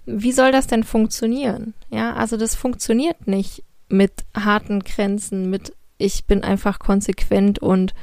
Wie 0.05 0.31
soll 0.31 0.51
das 0.51 0.67
denn 0.67 0.83
funktionieren? 0.83 1.73
Ja, 1.89 2.13
also 2.13 2.37
das 2.37 2.55
funktioniert 2.55 3.27
nicht 3.27 3.63
mit 3.89 4.11
harten 4.35 4.81
Grenzen, 4.81 5.49
mit 5.49 5.73
ich 5.97 6.25
bin 6.25 6.43
einfach 6.43 6.79
konsequent 6.79 7.59
und 7.59 7.93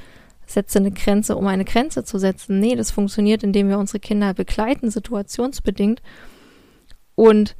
setze 0.46 0.78
eine 0.78 0.90
Grenze, 0.90 1.36
um 1.36 1.46
eine 1.46 1.64
Grenze 1.64 2.04
zu 2.04 2.18
setzen. 2.18 2.60
Nee, 2.60 2.76
das 2.76 2.90
funktioniert, 2.90 3.42
indem 3.42 3.68
wir 3.68 3.78
unsere 3.78 4.00
Kinder 4.00 4.34
begleiten, 4.34 4.90
situationsbedingt 4.90 6.02
und, 7.14 7.56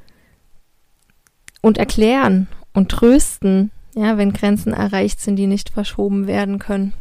und 1.60 1.78
erklären 1.78 2.48
und 2.72 2.90
trösten, 2.90 3.70
ja, 3.94 4.16
wenn 4.16 4.32
Grenzen 4.32 4.72
erreicht 4.72 5.20
sind, 5.20 5.36
die 5.36 5.46
nicht 5.46 5.70
verschoben 5.70 6.26
werden 6.26 6.58
können. 6.58 6.92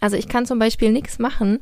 Also 0.00 0.16
ich 0.16 0.28
kann 0.28 0.46
zum 0.46 0.58
Beispiel 0.58 0.92
nichts 0.92 1.18
machen, 1.18 1.60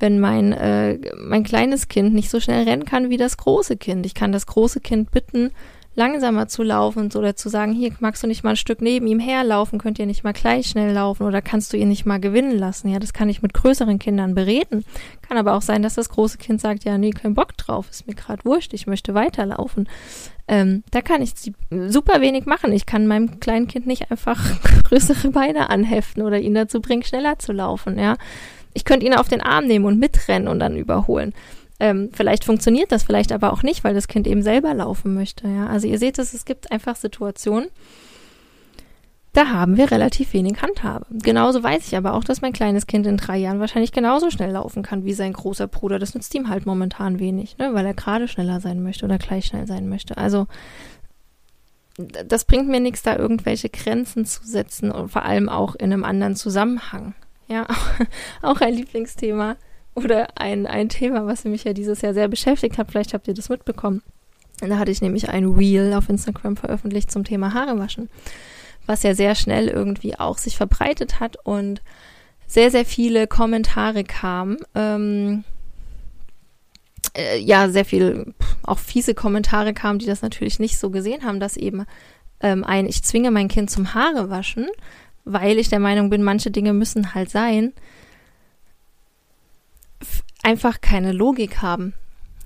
wenn 0.00 0.20
mein, 0.20 0.52
äh, 0.52 0.98
mein 1.18 1.44
kleines 1.44 1.88
Kind 1.88 2.14
nicht 2.14 2.30
so 2.30 2.40
schnell 2.40 2.64
rennen 2.64 2.84
kann 2.84 3.10
wie 3.10 3.16
das 3.16 3.36
große 3.36 3.76
Kind. 3.76 4.04
Ich 4.06 4.14
kann 4.14 4.32
das 4.32 4.46
große 4.46 4.80
Kind 4.80 5.10
bitten, 5.10 5.50
langsamer 5.94 6.48
zu 6.48 6.62
laufen 6.62 7.10
oder 7.14 7.36
zu 7.36 7.48
sagen, 7.48 7.72
hier 7.72 7.92
magst 8.00 8.22
du 8.22 8.26
nicht 8.26 8.44
mal 8.44 8.50
ein 8.50 8.56
Stück 8.56 8.80
neben 8.80 9.06
ihm 9.06 9.20
herlaufen, 9.20 9.78
könnt 9.78 9.98
ihr 9.98 10.06
nicht 10.06 10.24
mal 10.24 10.32
gleich 10.32 10.66
schnell 10.66 10.92
laufen 10.92 11.24
oder 11.24 11.42
kannst 11.42 11.72
du 11.72 11.76
ihn 11.76 11.88
nicht 11.88 12.06
mal 12.06 12.20
gewinnen 12.20 12.58
lassen. 12.58 12.88
Ja, 12.88 12.98
das 12.98 13.12
kann 13.12 13.28
ich 13.28 13.42
mit 13.42 13.54
größeren 13.54 13.98
Kindern 13.98 14.34
bereden. 14.34 14.84
Kann 15.22 15.38
aber 15.38 15.54
auch 15.54 15.62
sein, 15.62 15.82
dass 15.82 15.94
das 15.94 16.08
große 16.08 16.38
Kind 16.38 16.60
sagt, 16.60 16.84
ja, 16.84 16.98
nee, 16.98 17.10
kein 17.10 17.34
Bock 17.34 17.56
drauf, 17.56 17.88
ist 17.90 18.06
mir 18.06 18.14
gerade 18.14 18.44
wurscht, 18.44 18.74
ich 18.74 18.86
möchte 18.86 19.14
weiterlaufen. 19.14 19.88
Ähm, 20.46 20.82
da 20.90 21.00
kann 21.00 21.22
ich 21.22 21.32
super 21.70 22.20
wenig 22.20 22.44
machen. 22.44 22.72
Ich 22.72 22.84
kann 22.84 23.06
meinem 23.06 23.40
kleinen 23.40 23.66
Kind 23.66 23.86
nicht 23.86 24.10
einfach 24.10 24.42
größere 24.84 25.30
Beine 25.30 25.70
anheften 25.70 26.22
oder 26.22 26.38
ihn 26.38 26.54
dazu 26.54 26.80
bringen, 26.80 27.02
schneller 27.02 27.38
zu 27.38 27.52
laufen. 27.52 27.98
Ja, 27.98 28.16
ich 28.74 28.84
könnte 28.84 29.06
ihn 29.06 29.14
auf 29.14 29.28
den 29.28 29.40
Arm 29.40 29.66
nehmen 29.66 29.86
und 29.86 29.98
mitrennen 29.98 30.48
und 30.48 30.58
dann 30.58 30.76
überholen. 30.76 31.32
Ähm, 31.84 32.08
vielleicht 32.14 32.44
funktioniert 32.44 32.92
das, 32.92 33.02
vielleicht 33.02 33.30
aber 33.30 33.52
auch 33.52 33.62
nicht, 33.62 33.84
weil 33.84 33.92
das 33.92 34.08
Kind 34.08 34.26
eben 34.26 34.42
selber 34.42 34.72
laufen 34.72 35.12
möchte. 35.12 35.46
Ja? 35.46 35.66
Also 35.66 35.86
ihr 35.86 35.98
seht 35.98 36.18
es, 36.18 36.32
es 36.32 36.46
gibt 36.46 36.72
einfach 36.72 36.96
Situationen, 36.96 37.68
da 39.34 39.48
haben 39.48 39.76
wir 39.76 39.90
relativ 39.90 40.32
wenig 40.32 40.62
Handhabe. 40.62 41.04
Genauso 41.10 41.62
weiß 41.62 41.86
ich 41.86 41.94
aber 41.94 42.14
auch, 42.14 42.24
dass 42.24 42.40
mein 42.40 42.54
kleines 42.54 42.86
Kind 42.86 43.06
in 43.06 43.18
drei 43.18 43.36
Jahren 43.36 43.60
wahrscheinlich 43.60 43.92
genauso 43.92 44.30
schnell 44.30 44.52
laufen 44.52 44.82
kann 44.82 45.04
wie 45.04 45.12
sein 45.12 45.34
großer 45.34 45.66
Bruder. 45.66 45.98
Das 45.98 46.14
nützt 46.14 46.34
ihm 46.34 46.48
halt 46.48 46.64
momentan 46.64 47.18
wenig, 47.18 47.58
ne? 47.58 47.74
weil 47.74 47.84
er 47.84 47.92
gerade 47.92 48.28
schneller 48.28 48.60
sein 48.60 48.82
möchte 48.82 49.04
oder 49.04 49.18
gleich 49.18 49.44
schnell 49.44 49.66
sein 49.66 49.86
möchte. 49.86 50.16
Also 50.16 50.46
das 51.98 52.46
bringt 52.46 52.66
mir 52.66 52.80
nichts, 52.80 53.02
da 53.02 53.14
irgendwelche 53.14 53.68
Grenzen 53.68 54.24
zu 54.24 54.40
setzen 54.46 54.90
und 54.90 55.10
vor 55.10 55.24
allem 55.24 55.50
auch 55.50 55.74
in 55.74 55.92
einem 55.92 56.04
anderen 56.04 56.34
Zusammenhang. 56.34 57.14
Ja, 57.46 57.66
auch 58.42 58.62
ein 58.62 58.72
Lieblingsthema 58.72 59.56
oder 59.94 60.28
ein, 60.38 60.66
ein 60.66 60.88
Thema, 60.88 61.26
was 61.26 61.44
mich 61.44 61.64
ja 61.64 61.72
dieses 61.72 62.02
Jahr 62.02 62.14
sehr 62.14 62.28
beschäftigt 62.28 62.78
hat. 62.78 62.90
Vielleicht 62.90 63.14
habt 63.14 63.28
ihr 63.28 63.34
das 63.34 63.48
mitbekommen. 63.48 64.02
Da 64.60 64.78
hatte 64.78 64.90
ich 64.90 65.02
nämlich 65.02 65.28
ein 65.28 65.46
Reel 65.46 65.92
auf 65.94 66.08
Instagram 66.08 66.56
veröffentlicht 66.56 67.10
zum 67.10 67.24
Thema 67.24 67.54
Haare 67.54 67.78
waschen, 67.78 68.08
was 68.86 69.02
ja 69.02 69.14
sehr 69.14 69.34
schnell 69.34 69.68
irgendwie 69.68 70.18
auch 70.18 70.38
sich 70.38 70.56
verbreitet 70.56 71.20
hat 71.20 71.36
und 71.44 71.82
sehr, 72.46 72.70
sehr 72.70 72.84
viele 72.84 73.26
Kommentare 73.26 74.04
kamen. 74.04 74.58
Ähm, 74.74 75.44
äh, 77.16 77.38
ja, 77.38 77.68
sehr 77.68 77.84
viel, 77.84 78.34
auch 78.62 78.78
fiese 78.78 79.14
Kommentare 79.14 79.74
kamen, 79.74 79.98
die 79.98 80.06
das 80.06 80.22
natürlich 80.22 80.58
nicht 80.58 80.78
so 80.78 80.90
gesehen 80.90 81.24
haben, 81.24 81.40
dass 81.40 81.56
eben 81.56 81.84
ähm, 82.40 82.64
ein, 82.64 82.86
ich 82.86 83.02
zwinge 83.02 83.30
mein 83.30 83.48
Kind 83.48 83.70
zum 83.70 83.94
Haare 83.94 84.30
waschen, 84.30 84.68
weil 85.24 85.58
ich 85.58 85.68
der 85.68 85.80
Meinung 85.80 86.10
bin, 86.10 86.22
manche 86.22 86.50
Dinge 86.50 86.72
müssen 86.72 87.14
halt 87.14 87.30
sein, 87.30 87.72
einfach 90.44 90.80
keine 90.80 91.12
Logik 91.12 91.62
haben. 91.62 91.94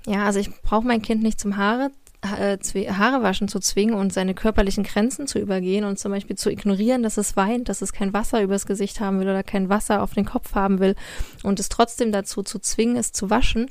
Ja, 0.07 0.25
also 0.25 0.39
ich 0.39 0.49
brauche 0.61 0.87
mein 0.87 1.01
Kind 1.01 1.21
nicht 1.21 1.39
zum 1.39 1.57
Haare, 1.57 1.91
äh, 2.21 2.57
Haare 2.91 3.23
waschen 3.23 3.47
zu 3.47 3.59
zwingen 3.59 3.93
und 3.93 4.11
seine 4.11 4.33
körperlichen 4.33 4.83
Grenzen 4.83 5.27
zu 5.27 5.39
übergehen 5.39 5.85
und 5.85 5.99
zum 5.99 6.11
Beispiel 6.11 6.35
zu 6.35 6.49
ignorieren, 6.49 7.03
dass 7.03 7.17
es 7.17 7.35
weint, 7.37 7.69
dass 7.69 7.81
es 7.81 7.93
kein 7.93 8.13
Wasser 8.13 8.41
übers 8.41 8.65
Gesicht 8.65 8.99
haben 8.99 9.19
will 9.19 9.29
oder 9.29 9.43
kein 9.43 9.69
Wasser 9.69 10.01
auf 10.01 10.13
den 10.13 10.25
Kopf 10.25 10.55
haben 10.55 10.79
will 10.79 10.95
und 11.43 11.59
es 11.59 11.69
trotzdem 11.69 12.11
dazu 12.11 12.43
zu 12.43 12.59
zwingen, 12.59 12.97
es 12.97 13.11
zu 13.11 13.29
waschen, 13.29 13.67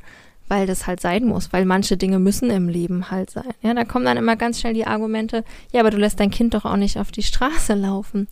weil 0.48 0.66
das 0.66 0.86
halt 0.86 1.00
sein 1.00 1.24
muss, 1.24 1.52
weil 1.52 1.64
manche 1.64 1.96
Dinge 1.96 2.18
müssen 2.18 2.50
im 2.50 2.68
Leben 2.68 3.10
halt 3.10 3.30
sein. 3.30 3.52
Ja, 3.62 3.74
da 3.74 3.84
kommen 3.84 4.04
dann 4.04 4.16
immer 4.16 4.36
ganz 4.36 4.60
schnell 4.60 4.74
die 4.74 4.86
Argumente, 4.86 5.44
ja, 5.72 5.80
aber 5.80 5.90
du 5.90 5.98
lässt 5.98 6.20
dein 6.20 6.30
Kind 6.30 6.54
doch 6.54 6.64
auch 6.64 6.76
nicht 6.76 6.98
auf 6.98 7.10
die 7.10 7.22
Straße 7.22 7.74
laufen. 7.74 8.28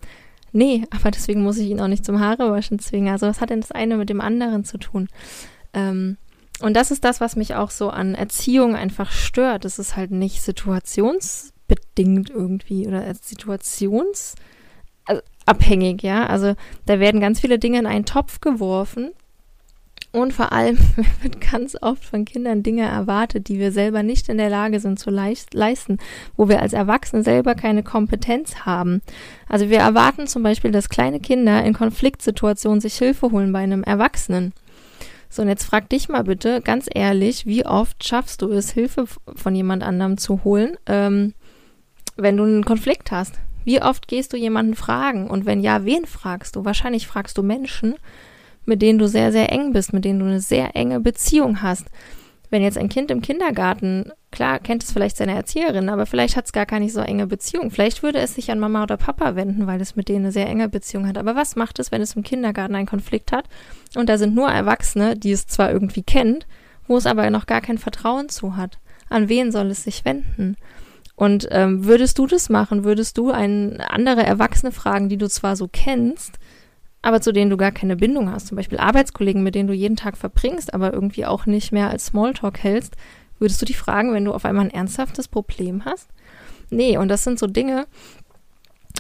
Nee, 0.53 0.85
aber 0.91 1.11
deswegen 1.11 1.43
muss 1.43 1.59
ich 1.59 1.69
ihn 1.69 1.81
auch 1.81 1.89
nicht 1.89 2.07
zum 2.07 2.21
Haarewaschen 2.21 2.79
zwingen. 2.79 3.13
Also 3.13 3.27
was 3.27 3.43
hat 3.43 3.51
denn 3.51 3.61
das 3.61 3.73
eine 3.73 3.99
mit 3.99 4.09
dem 4.09 4.23
anderen 4.23 4.65
zu 4.65 4.79
tun? 4.79 5.09
Ähm, 5.77 6.17
und 6.61 6.75
das 6.75 6.91
ist 6.91 7.05
das, 7.05 7.21
was 7.21 7.37
mich 7.37 7.55
auch 7.55 7.71
so 7.71 7.91
an 7.91 8.15
Erziehung 8.15 8.75
einfach 8.75 9.13
stört. 9.13 9.67
Es 9.67 9.79
ist 9.79 9.95
halt 9.95 10.11
nicht 10.11 10.41
situationsbedingt 10.41 12.31
irgendwie 12.31 12.89
oder 12.89 13.15
situationsabhängig, 13.15 16.03
ja. 16.03 16.27
Also 16.27 16.55
da 16.87 16.99
werden 16.99 17.21
ganz 17.21 17.41
viele 17.41 17.59
Dinge 17.59 17.79
in 17.79 17.87
einen 17.87 18.07
Topf 18.07 18.41
geworfen 18.41 19.11
und 20.13 20.33
vor 20.33 20.53
allem 20.53 20.79
wird 21.21 21.43
ganz 21.43 21.77
oft 21.83 22.03
von 22.03 22.25
Kindern 22.25 22.63
Dinge 22.63 22.89
erwartet, 22.89 23.49
die 23.49 23.59
wir 23.59 23.71
selber 23.71 24.03
nicht 24.03 24.31
in 24.31 24.39
der 24.39 24.49
Lage 24.49 24.81
sind 24.81 24.99
zu 24.99 25.11
leisten, 25.11 25.99
wo 26.39 26.49
wir 26.49 26.63
als 26.63 26.73
Erwachsene 26.73 27.23
selber 27.23 27.55
keine 27.55 27.83
Kompetenz 27.83 28.61
haben. 28.65 29.03
Also 29.47 29.69
wir 29.69 29.81
erwarten 29.81 30.27
zum 30.27 30.43
Beispiel, 30.43 30.71
dass 30.71 30.89
kleine 30.89 31.21
Kinder 31.21 31.63
in 31.63 31.75
Konfliktsituationen 31.75 32.81
sich 32.81 32.97
Hilfe 32.97 33.31
holen 33.31 33.53
bei 33.53 33.59
einem 33.59 33.83
Erwachsenen. 33.83 34.55
So, 35.29 35.43
und 35.43 35.49
jetzt 35.49 35.65
frag 35.65 35.89
dich 35.89 36.09
mal 36.09 36.25
bitte 36.25 36.61
ganz 36.61 36.89
ehrlich, 36.93 37.47
wie 37.47 37.67
oft 37.67 38.07
schaffst 38.07 38.43
du 38.43 38.51
es, 38.51 38.71
Hilfe 38.71 39.07
von 39.35 39.55
jemand 39.55 39.83
anderem 39.83 40.19
zu 40.19 40.45
holen, 40.45 40.77
ähm, 40.87 41.35
wenn 42.17 42.37
du 42.37 42.45
einen 42.45 42.65
Konflikt 42.65 43.11
hast? 43.11 43.35
Wie 43.65 43.83
oft 43.83 44.09
gehst 44.09 44.33
du 44.33 44.37
jemanden 44.37 44.77
fragen? 44.77 45.29
Und 45.29 45.45
wenn 45.45 45.61
ja, 45.61 45.85
wen 45.85 46.07
fragst 46.07 46.57
du? 46.57 46.65
Wahrscheinlich 46.65 47.07
fragst 47.07 47.37
du 47.37 47.43
Menschen, 47.43 47.97
mit 48.65 48.81
denen 48.81 48.99
du 48.99 49.09
sehr, 49.09 49.33
sehr 49.33 49.51
eng 49.53 49.73
bist, 49.73 49.93
mit 49.93 50.05
denen 50.05 50.21
du 50.21 50.27
eine 50.27 50.41
sehr 50.41 50.77
enge 50.77 51.01
Beziehung 51.01 51.63
hast 51.63 51.87
wenn 52.51 52.63
jetzt 52.63 52.79
ein 52.79 52.89
Kind 52.89 53.11
im 53.11 53.23
Kindergarten, 53.23 54.13
klar 54.31 54.59
kennt 54.59 54.85
es 54.85 54.93
vielleicht 54.93 55.17
seine 55.17 55.35
Erzieherin, 55.35 55.89
aber 55.89 56.07
vielleicht 56.07 56.37
hat 56.37 56.47
es 56.47 56.53
gar 56.53 56.67
keine 56.67 56.89
so 56.89 57.01
enge 57.01 57.27
Beziehung. 57.27 57.71
Vielleicht 57.71 58.03
würde 58.03 58.19
es 58.19 58.35
sich 58.35 58.51
an 58.51 58.59
Mama 58.59 58.83
oder 58.83 58.97
Papa 58.97 59.35
wenden, 59.35 59.67
weil 59.67 59.81
es 59.81 59.97
mit 59.97 60.09
denen 60.09 60.27
eine 60.27 60.33
sehr 60.33 60.47
enge 60.47 60.69
Beziehung 60.69 61.07
hat. 61.07 61.19
Aber 61.19 61.35
was 61.35 61.57
macht 61.57 61.79
es, 61.79 61.91
wenn 61.91 62.03
es 62.03 62.17
im 62.17 62.23
Kindergarten 62.23 62.75
einen 62.75 62.87
Konflikt 62.87 63.33
hat 63.33 63.47
und 63.95 64.09
da 64.09 64.19
sind 64.19 64.35
nur 64.35 64.49
Erwachsene, 64.49 65.17
die 65.17 65.33
es 65.33 65.47
zwar 65.47 65.73
irgendwie 65.73 66.03
kennt, 66.03 66.47
wo 66.87 66.97
es 66.97 67.07
aber 67.07 67.29
noch 67.31 67.47
gar 67.47 67.61
kein 67.61 67.79
Vertrauen 67.79 68.29
zu 68.29 68.57
hat? 68.57 68.79
An 69.09 69.29
wen 69.29 69.53
soll 69.53 69.71
es 69.71 69.85
sich 69.85 70.05
wenden? 70.05 70.57
Und 71.15 71.49
ähm, 71.51 71.87
würdest 71.87 72.19
du 72.19 72.27
das 72.27 72.51
machen? 72.51 72.85
Würdest 72.85 73.17
du 73.17 73.31
eine 73.31 73.91
andere 73.91 74.23
Erwachsene 74.23 74.71
fragen, 74.71 75.09
die 75.09 75.17
du 75.17 75.29
zwar 75.29 75.57
so 75.57 75.67
kennst, 75.67 76.39
aber 77.07 77.21
zu 77.21 77.33
denen 77.33 77.51
du 77.51 77.57
gar 77.57 77.71
keine 77.71 77.95
Bindung 77.95 78.33
hast, 78.33 78.49
zum 78.49 78.57
Beispiel 78.57 78.79
Arbeitskollegen, 78.79 79.45
mit 79.45 79.55
denen 79.55 79.69
du 79.69 79.75
jeden 79.75 79.95
Tag 79.95 80.17
verbringst, 80.17 80.75
aber 80.75 80.93
irgendwie 80.93 81.25
auch 81.25 81.47
nicht 81.47 81.71
mehr 81.71 81.89
als 81.89 82.07
Smalltalk 82.07 82.59
hältst, 82.59 82.97
würdest 83.39 83.63
du 83.63 83.67
dich 83.67 83.79
fragen, 83.79 84.13
wenn 84.13 84.25
du 84.25 84.35
auf 84.35 84.45
einmal 84.45 84.65
ein 84.65 84.75
ernsthaftes 84.75 85.29
Problem 85.29 85.85
hast? 85.85 86.09
Nee, 86.69 86.99
und 86.99 87.07
das 87.07 87.23
sind 87.23 87.39
so 87.39 87.47
Dinge, 87.47 87.87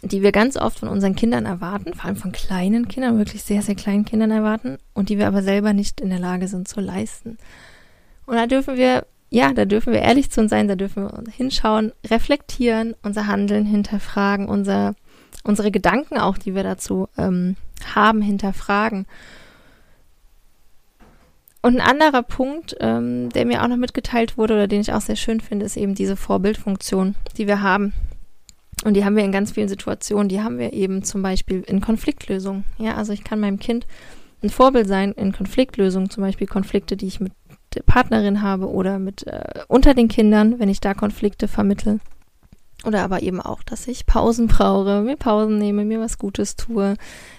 die 0.02 0.22
wir 0.22 0.30
ganz 0.30 0.56
oft 0.56 0.78
von 0.78 0.88
unseren 0.88 1.16
Kindern 1.16 1.46
erwarten, 1.46 1.94
vor 1.94 2.04
allem 2.04 2.16
von 2.16 2.30
kleinen 2.30 2.86
Kindern, 2.86 3.18
wirklich 3.18 3.42
sehr, 3.42 3.60
sehr 3.60 3.74
kleinen 3.74 4.04
Kindern 4.04 4.30
erwarten 4.30 4.78
und 4.94 5.08
die 5.08 5.18
wir 5.18 5.26
aber 5.26 5.42
selber 5.42 5.72
nicht 5.72 6.00
in 6.00 6.10
der 6.10 6.20
Lage 6.20 6.46
sind 6.46 6.68
zu 6.68 6.80
leisten. 6.80 7.38
Und 8.24 8.36
da 8.36 8.46
dürfen 8.46 8.76
wir, 8.76 9.04
ja, 9.30 9.52
da 9.52 9.64
dürfen 9.64 9.92
wir 9.92 10.02
ehrlich 10.02 10.30
zu 10.30 10.42
uns 10.42 10.50
sein, 10.50 10.68
da 10.68 10.76
dürfen 10.76 11.02
wir 11.02 11.24
hinschauen, 11.32 11.90
reflektieren, 12.06 12.94
unser 13.02 13.26
Handeln 13.26 13.66
hinterfragen, 13.66 14.48
unser, 14.48 14.94
unsere 15.42 15.72
Gedanken 15.72 16.18
auch, 16.18 16.38
die 16.38 16.54
wir 16.54 16.62
dazu 16.62 17.08
ähm, 17.18 17.56
haben, 17.94 18.22
hinterfragen. 18.22 19.06
Und 21.62 21.80
ein 21.80 21.88
anderer 21.88 22.22
Punkt, 22.22 22.76
ähm, 22.80 23.30
der 23.30 23.44
mir 23.44 23.62
auch 23.62 23.68
noch 23.68 23.76
mitgeteilt 23.76 24.38
wurde 24.38 24.54
oder 24.54 24.68
den 24.68 24.80
ich 24.80 24.92
auch 24.92 25.00
sehr 25.00 25.16
schön 25.16 25.40
finde, 25.40 25.66
ist 25.66 25.76
eben 25.76 25.96
diese 25.96 26.16
Vorbildfunktion, 26.16 27.16
die 27.36 27.48
wir 27.48 27.60
haben. 27.60 27.92
Und 28.84 28.94
die 28.94 29.04
haben 29.04 29.16
wir 29.16 29.24
in 29.24 29.32
ganz 29.32 29.52
vielen 29.52 29.68
Situationen. 29.68 30.28
Die 30.28 30.42
haben 30.42 30.58
wir 30.58 30.72
eben 30.72 31.02
zum 31.02 31.22
Beispiel 31.22 31.62
in 31.62 31.80
Konfliktlösungen. 31.80 32.64
Ja, 32.78 32.94
also 32.94 33.12
ich 33.12 33.24
kann 33.24 33.40
meinem 33.40 33.58
Kind 33.58 33.86
ein 34.42 34.50
Vorbild 34.50 34.86
sein 34.86 35.12
in 35.12 35.32
Konfliktlösungen, 35.32 36.10
zum 36.10 36.22
Beispiel 36.22 36.46
Konflikte, 36.46 36.96
die 36.96 37.06
ich 37.06 37.20
mit 37.20 37.32
der 37.74 37.82
Partnerin 37.82 38.42
habe 38.42 38.70
oder 38.70 38.98
mit 38.98 39.26
äh, 39.26 39.64
unter 39.66 39.94
den 39.94 40.08
Kindern, 40.08 40.58
wenn 40.58 40.68
ich 40.68 40.80
da 40.80 40.94
Konflikte 40.94 41.48
vermittle. 41.48 41.98
Oder 42.86 43.02
aber 43.02 43.20
eben 43.22 43.40
auch, 43.40 43.64
dass 43.64 43.88
ich 43.88 44.06
Pausen 44.06 44.46
brauche, 44.46 45.02
mir 45.02 45.16
Pausen 45.16 45.58
nehme, 45.58 45.84
mir 45.84 45.98
was 45.98 46.18
Gutes 46.18 46.54
tue. 46.54 46.94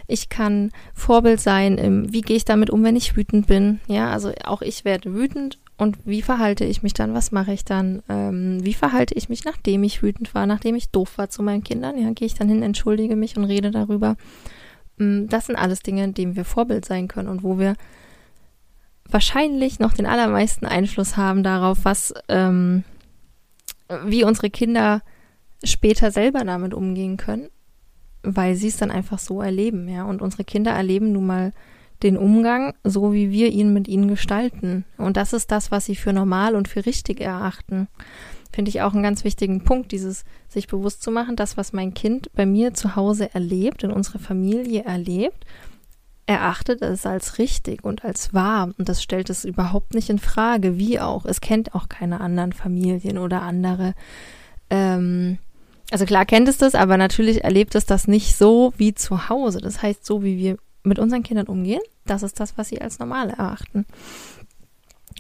Ich 0.05 0.27
kann 0.27 0.71
Vorbild 0.93 1.39
sein, 1.39 1.77
im, 1.77 2.11
wie 2.11 2.21
gehe 2.21 2.35
ich 2.35 2.43
damit 2.43 2.69
um, 2.69 2.83
wenn 2.83 2.97
ich 2.97 3.15
wütend 3.15 3.47
bin. 3.47 3.79
Ja, 3.87 4.11
also 4.11 4.33
auch 4.43 4.61
ich 4.61 4.83
werde 4.83 5.13
wütend 5.13 5.57
und 5.77 5.99
wie 6.05 6.21
verhalte 6.21 6.65
ich 6.65 6.83
mich 6.83 6.93
dann? 6.93 7.13
Was 7.13 7.31
mache 7.31 7.53
ich 7.53 7.63
dann? 7.63 8.03
Ähm, 8.09 8.65
wie 8.65 8.73
verhalte 8.73 9.13
ich 9.13 9.29
mich, 9.29 9.45
nachdem 9.45 9.83
ich 9.83 10.03
wütend 10.03 10.35
war, 10.35 10.47
nachdem 10.47 10.75
ich 10.75 10.89
doof 10.89 11.17
war 11.17 11.29
zu 11.29 11.43
meinen 11.43 11.63
Kindern? 11.63 11.97
Ja, 11.97 12.11
gehe 12.11 12.25
ich 12.25 12.33
dann 12.33 12.49
hin, 12.49 12.61
entschuldige 12.61 13.15
mich 13.15 13.37
und 13.37 13.45
rede 13.45 13.71
darüber. 13.71 14.17
Mm, 14.97 15.27
das 15.27 15.45
sind 15.45 15.55
alles 15.55 15.81
Dinge, 15.81 16.03
in 16.03 16.13
denen 16.13 16.35
wir 16.35 16.43
Vorbild 16.43 16.83
sein 16.83 17.07
können 17.07 17.29
und 17.29 17.43
wo 17.43 17.57
wir 17.57 17.75
wahrscheinlich 19.09 19.79
noch 19.79 19.93
den 19.93 20.07
allermeisten 20.07 20.65
Einfluss 20.65 21.15
haben 21.15 21.41
darauf, 21.41 21.79
was, 21.83 22.13
ähm, 22.27 22.83
wie 24.03 24.25
unsere 24.25 24.49
Kinder 24.49 25.01
später 25.63 26.11
selber 26.11 26.43
damit 26.43 26.73
umgehen 26.73 27.17
können, 27.17 27.49
weil 28.23 28.55
sie 28.55 28.67
es 28.67 28.77
dann 28.77 28.91
einfach 28.91 29.19
so 29.19 29.41
erleben, 29.41 29.87
ja. 29.87 30.03
Und 30.03 30.21
unsere 30.21 30.43
Kinder 30.43 30.71
erleben 30.71 31.11
nun 31.11 31.25
mal 31.25 31.53
den 32.03 32.17
Umgang, 32.17 32.73
so 32.83 33.13
wie 33.13 33.31
wir 33.31 33.49
ihn 33.49 33.73
mit 33.73 33.87
ihnen 33.87 34.07
gestalten. 34.07 34.85
Und 34.97 35.17
das 35.17 35.33
ist 35.33 35.51
das, 35.51 35.71
was 35.71 35.85
sie 35.85 35.95
für 35.95 36.13
normal 36.13 36.55
und 36.55 36.67
für 36.67 36.85
richtig 36.85 37.21
erachten. 37.21 37.87
Finde 38.51 38.69
ich 38.69 38.81
auch 38.81 38.93
einen 38.93 39.03
ganz 39.03 39.23
wichtigen 39.23 39.63
Punkt, 39.63 39.91
dieses 39.91 40.23
sich 40.47 40.67
bewusst 40.67 41.01
zu 41.01 41.11
machen, 41.11 41.35
das, 41.35 41.57
was 41.57 41.73
mein 41.73 41.93
Kind 41.93 42.29
bei 42.33 42.45
mir 42.45 42.73
zu 42.73 42.95
Hause 42.95 43.33
erlebt, 43.33 43.83
in 43.83 43.91
unserer 43.91 44.19
Familie 44.19 44.83
erlebt, 44.83 45.45
erachtet 46.27 46.81
es 46.81 47.05
als 47.05 47.39
richtig 47.39 47.83
und 47.83 48.03
als 48.03 48.33
wahr 48.33 48.73
und 48.77 48.89
das 48.89 49.01
stellt 49.01 49.29
es 49.29 49.45
überhaupt 49.45 49.93
nicht 49.93 50.09
in 50.09 50.19
Frage, 50.19 50.77
wie 50.77 50.99
auch. 50.99 51.25
Es 51.25 51.41
kennt 51.41 51.73
auch 51.73 51.87
keine 51.87 52.19
anderen 52.19 52.51
Familien 52.51 53.17
oder 53.17 53.41
andere. 53.41 53.93
Ähm, 54.69 55.39
also 55.91 56.05
klar 56.05 56.25
kennt 56.25 56.49
es 56.49 56.57
das, 56.57 56.75
aber 56.75 56.97
natürlich 56.97 57.43
erlebt 57.43 57.75
es 57.75 57.85
das 57.85 58.07
nicht 58.07 58.35
so 58.35 58.73
wie 58.77 58.93
zu 58.93 59.29
Hause. 59.29 59.59
Das 59.59 59.81
heißt, 59.81 60.05
so 60.05 60.23
wie 60.23 60.37
wir 60.37 60.57
mit 60.83 60.99
unseren 60.99 61.23
Kindern 61.23 61.47
umgehen, 61.47 61.81
das 62.05 62.23
ist 62.23 62.39
das, 62.39 62.57
was 62.57 62.69
sie 62.69 62.81
als 62.81 62.99
normal 62.99 63.29
erachten. 63.29 63.85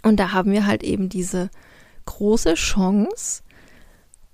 Und 0.03 0.19
da 0.19 0.31
haben 0.31 0.51
wir 0.51 0.65
halt 0.65 0.83
eben 0.83 1.09
diese 1.09 1.49
große 2.05 2.55
Chance, 2.55 3.43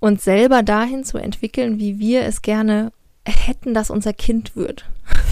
uns 0.00 0.24
selber 0.24 0.62
dahin 0.62 1.04
zu 1.04 1.18
entwickeln, 1.18 1.78
wie 1.78 1.98
wir 1.98 2.22
es 2.24 2.42
gerne 2.42 2.92
hätten, 3.26 3.72
dass 3.72 3.90
unser 3.90 4.12
Kind 4.12 4.54
wird. 4.54 4.84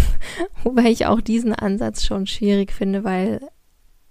Wobei 0.65 0.85
ich 0.85 1.07
auch 1.07 1.21
diesen 1.21 1.53
Ansatz 1.53 2.05
schon 2.05 2.27
schwierig 2.27 2.73
finde, 2.73 3.05
weil 3.05 3.41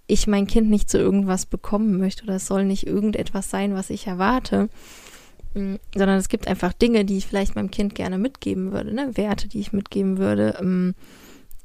ich 0.08 0.28
mein 0.28 0.46
Kind 0.46 0.70
nicht 0.70 0.90
zu 0.90 0.98
irgendwas 0.98 1.46
bekommen 1.46 1.98
möchte 1.98 2.24
oder 2.24 2.36
es 2.36 2.46
soll 2.46 2.66
nicht 2.66 2.86
irgendetwas 2.86 3.50
sein, 3.50 3.74
was 3.74 3.90
ich 3.90 4.08
erwarte, 4.08 4.70
sondern 5.54 6.18
es 6.18 6.30
gibt 6.30 6.48
einfach 6.48 6.74
Dinge, 6.74 7.06
die 7.06 7.18
ich 7.18 7.28
vielleicht 7.28 7.56
meinem 7.56 7.72
Kind 7.72 7.96
gerne 7.96 8.18
mitgeben 8.18 8.72
würde, 8.72 8.94
ne? 8.94 9.16
Werte, 9.18 9.48
die 9.48 9.60
ich 9.60 9.74
mitgeben 9.74 10.18
würde, 10.18 10.58
ähm, 10.60 10.96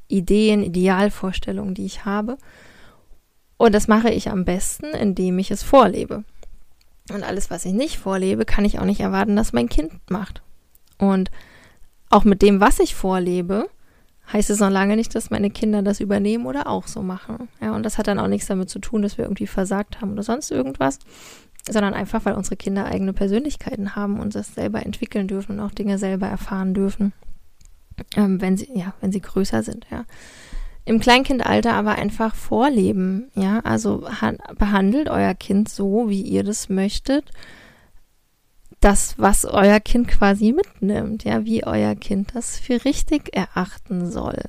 Ideen, 0.09 0.63
Idealvorstellungen, 0.63 1.75
die 1.75 1.87
ich 1.87 2.05
habe. 2.05 2.37
Und 3.57 3.75
das 3.75 3.89
mache 3.89 4.11
ich 4.11 4.29
am 4.29 4.45
besten, 4.45 4.87
indem 4.87 5.39
ich 5.39 5.51
es 5.51 5.63
vorlebe. 5.63 6.25
Und 7.13 7.23
alles, 7.23 7.51
was 7.51 7.65
ich 7.65 7.73
nicht 7.73 7.99
vorlebe, 7.99 8.45
kann 8.45 8.65
ich 8.65 8.79
auch 8.79 8.85
nicht 8.85 9.01
erwarten, 9.01 9.37
dass 9.37 9.53
mein 9.53 9.69
Kind 9.69 9.93
macht. 10.11 10.43
Und 10.99 11.31
auch 12.11 12.25
mit 12.25 12.43
dem, 12.43 12.61
was 12.61 12.81
ich 12.81 12.95
vorlebe, 12.95 13.69
heißt 14.33 14.51
es 14.51 14.61
noch 14.61 14.71
lange 14.71 14.97
nicht, 14.97 15.15
dass 15.15 15.31
meine 15.31 15.51
Kinder 15.51 15.83
das 15.83 16.01
übernehmen 16.01 16.47
oder 16.47 16.67
auch 16.67 16.89
so 16.89 17.03
machen. 17.03 17.49
Ja, 17.61 17.75
und 17.75 17.85
das 17.85 17.99
hat 17.99 18.09
dann 18.09 18.19
auch 18.19 18.27
nichts 18.27 18.49
damit 18.49 18.69
zu 18.69 18.81
tun, 18.81 19.03
dass 19.03 19.19
wir 19.19 19.25
irgendwie 19.25 19.47
versagt 19.47 20.01
haben 20.01 20.13
oder 20.13 20.23
sonst 20.23 20.51
irgendwas, 20.51 20.99
sondern 21.69 21.95
einfach, 21.95 22.25
weil 22.25 22.35
unsere 22.35 22.57
Kinder 22.57 22.87
eigene 22.87 23.13
Persönlichkeiten 23.13 23.97
haben 23.97 24.21
und 24.21 24.35
das 24.35 24.55
selber 24.55 24.85
entwickeln 24.85 25.29
dürfen 25.29 25.59
und 25.59 25.61
auch 25.61 25.73
Dinge 25.73 25.99
selber 25.99 26.27
erfahren 26.27 26.75
dürfen, 26.75 27.13
ähm, 28.17 28.41
wenn 28.41 28.57
sie, 28.57 28.69
ja, 28.75 28.95
wenn 29.01 29.13
sie 29.13 29.21
größer 29.21 29.63
sind, 29.63 29.87
ja. 29.91 30.05
Im 30.85 31.01
Kleinkindalter 31.01 31.73
aber 31.73 31.97
einfach 31.97 32.37
vorleben, 32.37 33.33
ja, 33.35 33.59
also 33.61 34.07
behandelt 34.57 35.09
euer 35.09 35.35
Kind 35.35 35.69
so, 35.69 36.09
wie 36.09 36.23
ihr 36.23 36.45
das 36.45 36.69
möchtet 36.69 37.33
das, 38.81 39.19
was 39.19 39.45
euer 39.45 39.81
Kind 39.81 40.09
quasi 40.09 40.53
mitnimmt, 40.53 41.25
ja, 41.25 41.45
wie 41.45 41.65
euer 41.65 41.95
Kind 41.95 42.35
das 42.35 42.59
für 42.59 42.85
richtig 42.85 43.35
erachten 43.35 44.11
soll. 44.11 44.43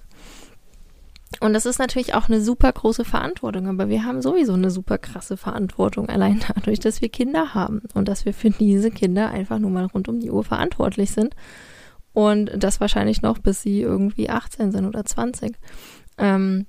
Und 1.39 1.53
das 1.53 1.65
ist 1.65 1.77
natürlich 1.77 2.13
auch 2.13 2.29
eine 2.29 2.41
super 2.41 2.71
große 2.71 3.03
Verantwortung, 3.03 3.67
aber 3.67 3.89
wir 3.89 4.05
haben 4.05 4.21
sowieso 4.21 4.53
eine 4.53 4.71
super 4.71 4.97
krasse 4.97 5.37
Verantwortung, 5.37 6.09
allein 6.09 6.41
dadurch, 6.55 6.79
dass 6.79 7.01
wir 7.01 7.09
Kinder 7.09 7.53
haben 7.53 7.81
und 7.93 8.07
dass 8.07 8.25
wir 8.25 8.33
für 8.33 8.49
diese 8.49 8.91
Kinder 8.91 9.29
einfach 9.29 9.59
nur 9.59 9.71
mal 9.71 9.85
rund 9.85 10.07
um 10.07 10.19
die 10.19 10.31
Uhr 10.31 10.43
verantwortlich 10.43 11.11
sind. 11.11 11.35
Und 12.13 12.51
das 12.55 12.79
wahrscheinlich 12.79 13.21
noch, 13.21 13.37
bis 13.37 13.61
sie 13.61 13.81
irgendwie 13.81 14.29
18 14.29 14.71
sind 14.71 14.85
oder 14.85 15.05
20. 15.05 15.55
Ähm, 16.17 16.65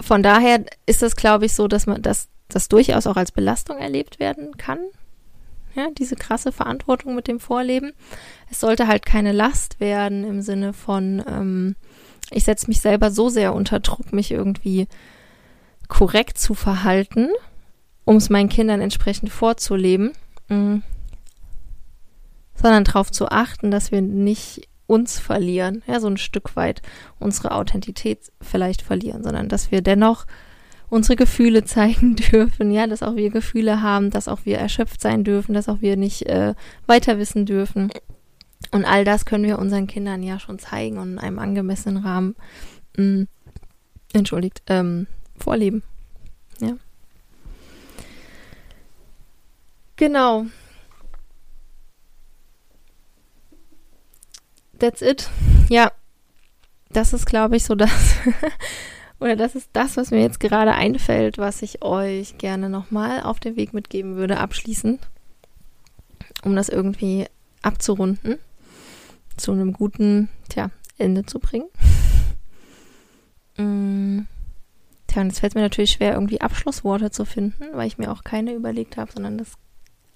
von 0.00 0.22
daher 0.22 0.64
ist 0.86 1.02
das, 1.02 1.16
glaube 1.16 1.44
ich, 1.46 1.54
so, 1.54 1.68
dass 1.68 1.86
man 1.86 2.00
das, 2.00 2.28
das 2.48 2.68
durchaus 2.68 3.06
auch 3.06 3.16
als 3.16 3.32
Belastung 3.32 3.78
erlebt 3.78 4.18
werden 4.18 4.56
kann, 4.56 4.78
ja, 5.74 5.88
diese 5.90 6.16
krasse 6.16 6.52
Verantwortung 6.52 7.14
mit 7.14 7.28
dem 7.28 7.38
Vorleben. 7.38 7.92
Es 8.50 8.60
sollte 8.60 8.86
halt 8.86 9.04
keine 9.04 9.32
Last 9.32 9.78
werden 9.78 10.24
im 10.24 10.40
Sinne 10.40 10.72
von, 10.72 11.22
ähm, 11.28 11.76
ich 12.30 12.44
setze 12.44 12.68
mich 12.68 12.80
selber 12.80 13.10
so 13.10 13.28
sehr 13.28 13.54
unter 13.54 13.80
Druck, 13.80 14.12
mich 14.12 14.30
irgendwie 14.30 14.86
korrekt 15.88 16.38
zu 16.38 16.54
verhalten, 16.54 17.28
um 18.04 18.16
es 18.16 18.30
meinen 18.30 18.48
Kindern 18.48 18.80
entsprechend 18.80 19.30
vorzuleben, 19.30 20.12
mh, 20.48 20.80
sondern 22.54 22.84
darauf 22.84 23.10
zu 23.10 23.28
achten, 23.28 23.70
dass 23.70 23.92
wir 23.92 24.02
nicht 24.02 24.68
uns 24.86 25.18
verlieren, 25.18 25.82
ja, 25.86 26.00
so 26.00 26.06
ein 26.06 26.16
Stück 26.16 26.56
weit 26.56 26.80
unsere 27.18 27.52
Authentität 27.52 28.32
vielleicht 28.40 28.82
verlieren, 28.82 29.22
sondern 29.22 29.48
dass 29.48 29.70
wir 29.70 29.82
dennoch 29.82 30.26
unsere 30.88 31.16
Gefühle 31.16 31.64
zeigen 31.64 32.16
dürfen, 32.16 32.70
ja, 32.70 32.86
dass 32.86 33.02
auch 33.02 33.16
wir 33.16 33.30
Gefühle 33.30 33.82
haben, 33.82 34.10
dass 34.10 34.28
auch 34.28 34.40
wir 34.44 34.58
erschöpft 34.58 35.00
sein 35.00 35.24
dürfen, 35.24 35.54
dass 35.54 35.68
auch 35.68 35.80
wir 35.80 35.96
nicht 35.96 36.26
äh, 36.26 36.54
weiter 36.86 37.18
wissen 37.18 37.46
dürfen. 37.46 37.90
Und 38.76 38.84
all 38.84 39.06
das 39.06 39.24
können 39.24 39.44
wir 39.44 39.58
unseren 39.58 39.86
Kindern 39.86 40.22
ja 40.22 40.38
schon 40.38 40.58
zeigen 40.58 40.98
und 40.98 41.12
in 41.12 41.18
einem 41.18 41.38
angemessenen 41.38 42.04
Rahmen, 42.04 42.36
mh, 42.98 43.04
mm, 43.22 43.28
entschuldigt, 44.12 44.62
ähm, 44.66 45.06
vorleben. 45.34 45.82
Ja. 46.60 46.76
Genau. 49.96 50.44
That's 54.78 55.00
it. 55.00 55.30
Ja, 55.70 55.90
das 56.90 57.14
ist, 57.14 57.24
glaube 57.24 57.56
ich, 57.56 57.64
so 57.64 57.74
das, 57.74 58.16
oder 59.20 59.36
das 59.36 59.54
ist 59.54 59.70
das, 59.72 59.96
was 59.96 60.10
mir 60.10 60.20
jetzt 60.20 60.38
gerade 60.38 60.74
einfällt, 60.74 61.38
was 61.38 61.62
ich 61.62 61.82
euch 61.82 62.36
gerne 62.36 62.68
nochmal 62.68 63.22
auf 63.22 63.40
den 63.40 63.56
Weg 63.56 63.72
mitgeben 63.72 64.16
würde, 64.16 64.36
abschließend, 64.36 65.00
um 66.44 66.54
das 66.54 66.68
irgendwie 66.68 67.24
abzurunden, 67.62 68.38
zu 69.36 69.52
einem 69.52 69.72
guten, 69.72 70.28
tja, 70.48 70.70
Ende 70.98 71.26
zu 71.26 71.38
bringen. 71.38 71.68
mm. 73.56 74.26
Tja, 75.06 75.22
und 75.22 75.28
jetzt 75.28 75.40
fällt 75.40 75.54
mir 75.54 75.60
natürlich 75.60 75.92
schwer, 75.92 76.14
irgendwie 76.14 76.40
Abschlussworte 76.40 77.10
zu 77.10 77.24
finden, 77.24 77.64
weil 77.72 77.86
ich 77.86 77.98
mir 77.98 78.10
auch 78.10 78.24
keine 78.24 78.52
überlegt 78.52 78.96
habe, 78.96 79.12
sondern 79.12 79.38
das 79.38 79.52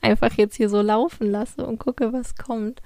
einfach 0.03 0.33
jetzt 0.33 0.57
hier 0.57 0.69
so 0.69 0.81
laufen 0.81 1.31
lasse 1.31 1.65
und 1.67 1.79
gucke, 1.79 2.13
was 2.13 2.37
kommt. 2.37 2.81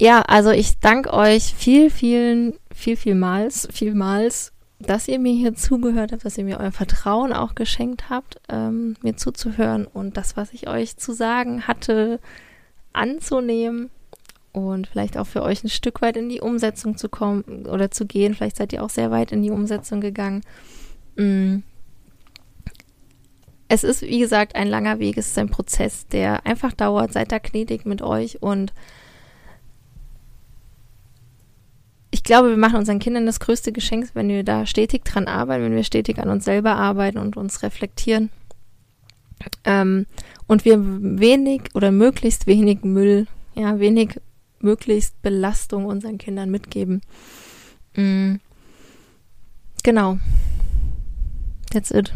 Ja, 0.00 0.22
also 0.22 0.50
ich 0.50 0.80
danke 0.80 1.12
euch 1.12 1.54
viel, 1.54 1.90
vielen, 1.90 2.54
viel, 2.74 2.96
vielmals, 2.96 3.68
vielmals, 3.72 4.52
dass 4.80 5.06
ihr 5.06 5.18
mir 5.18 5.32
hier 5.32 5.54
zugehört 5.54 6.12
habt, 6.12 6.24
dass 6.24 6.38
ihr 6.38 6.44
mir 6.44 6.58
euer 6.58 6.72
Vertrauen 6.72 7.32
auch 7.32 7.54
geschenkt 7.54 8.10
habt, 8.10 8.40
ähm, 8.48 8.96
mir 9.02 9.16
zuzuhören 9.16 9.86
und 9.86 10.16
das, 10.16 10.36
was 10.36 10.52
ich 10.52 10.68
euch 10.68 10.96
zu 10.96 11.12
sagen 11.12 11.68
hatte, 11.68 12.18
anzunehmen 12.92 13.90
und 14.52 14.86
vielleicht 14.86 15.16
auch 15.16 15.26
für 15.26 15.42
euch 15.42 15.64
ein 15.64 15.70
Stück 15.70 16.02
weit 16.02 16.16
in 16.16 16.28
die 16.28 16.40
Umsetzung 16.40 16.96
zu 16.96 17.08
kommen 17.08 17.66
oder 17.66 17.90
zu 17.90 18.06
gehen. 18.06 18.34
Vielleicht 18.34 18.56
seid 18.56 18.72
ihr 18.72 18.82
auch 18.82 18.90
sehr 18.90 19.10
weit 19.10 19.32
in 19.32 19.42
die 19.42 19.50
Umsetzung 19.50 20.00
gegangen. 20.00 20.42
Mm. 21.16 21.58
Es 23.68 23.84
ist, 23.84 24.02
wie 24.02 24.18
gesagt, 24.18 24.54
ein 24.54 24.68
langer 24.68 24.98
Weg, 24.98 25.16
es 25.16 25.28
ist 25.28 25.38
ein 25.38 25.48
Prozess, 25.48 26.06
der 26.06 26.44
einfach 26.44 26.74
dauert. 26.74 27.14
Seid 27.14 27.32
da 27.32 27.38
gnädig 27.38 27.86
mit 27.86 28.02
euch 28.02 28.42
und 28.42 28.74
ich 32.10 32.22
glaube, 32.22 32.50
wir 32.50 32.58
machen 32.58 32.76
unseren 32.76 32.98
Kindern 32.98 33.24
das 33.24 33.40
größte 33.40 33.72
Geschenk, 33.72 34.10
wenn 34.12 34.28
wir 34.28 34.44
da 34.44 34.66
stetig 34.66 35.04
dran 35.04 35.26
arbeiten, 35.26 35.64
wenn 35.64 35.74
wir 35.74 35.82
stetig 35.82 36.18
an 36.18 36.28
uns 36.28 36.44
selber 36.44 36.76
arbeiten 36.76 37.16
und 37.16 37.38
uns 37.38 37.62
reflektieren. 37.62 38.30
Ähm, 39.64 40.06
und 40.46 40.64
wir 40.64 40.78
wenig 40.80 41.74
oder 41.74 41.90
möglichst 41.90 42.46
wenig 42.46 42.82
Müll, 42.82 43.26
ja, 43.54 43.78
wenig 43.78 44.20
möglichst 44.60 45.20
Belastung 45.22 45.86
unseren 45.86 46.18
Kindern 46.18 46.50
mitgeben. 46.50 47.02
Mhm. 47.96 48.40
Genau. 49.82 50.18
That's 51.70 51.90
it. 51.90 52.12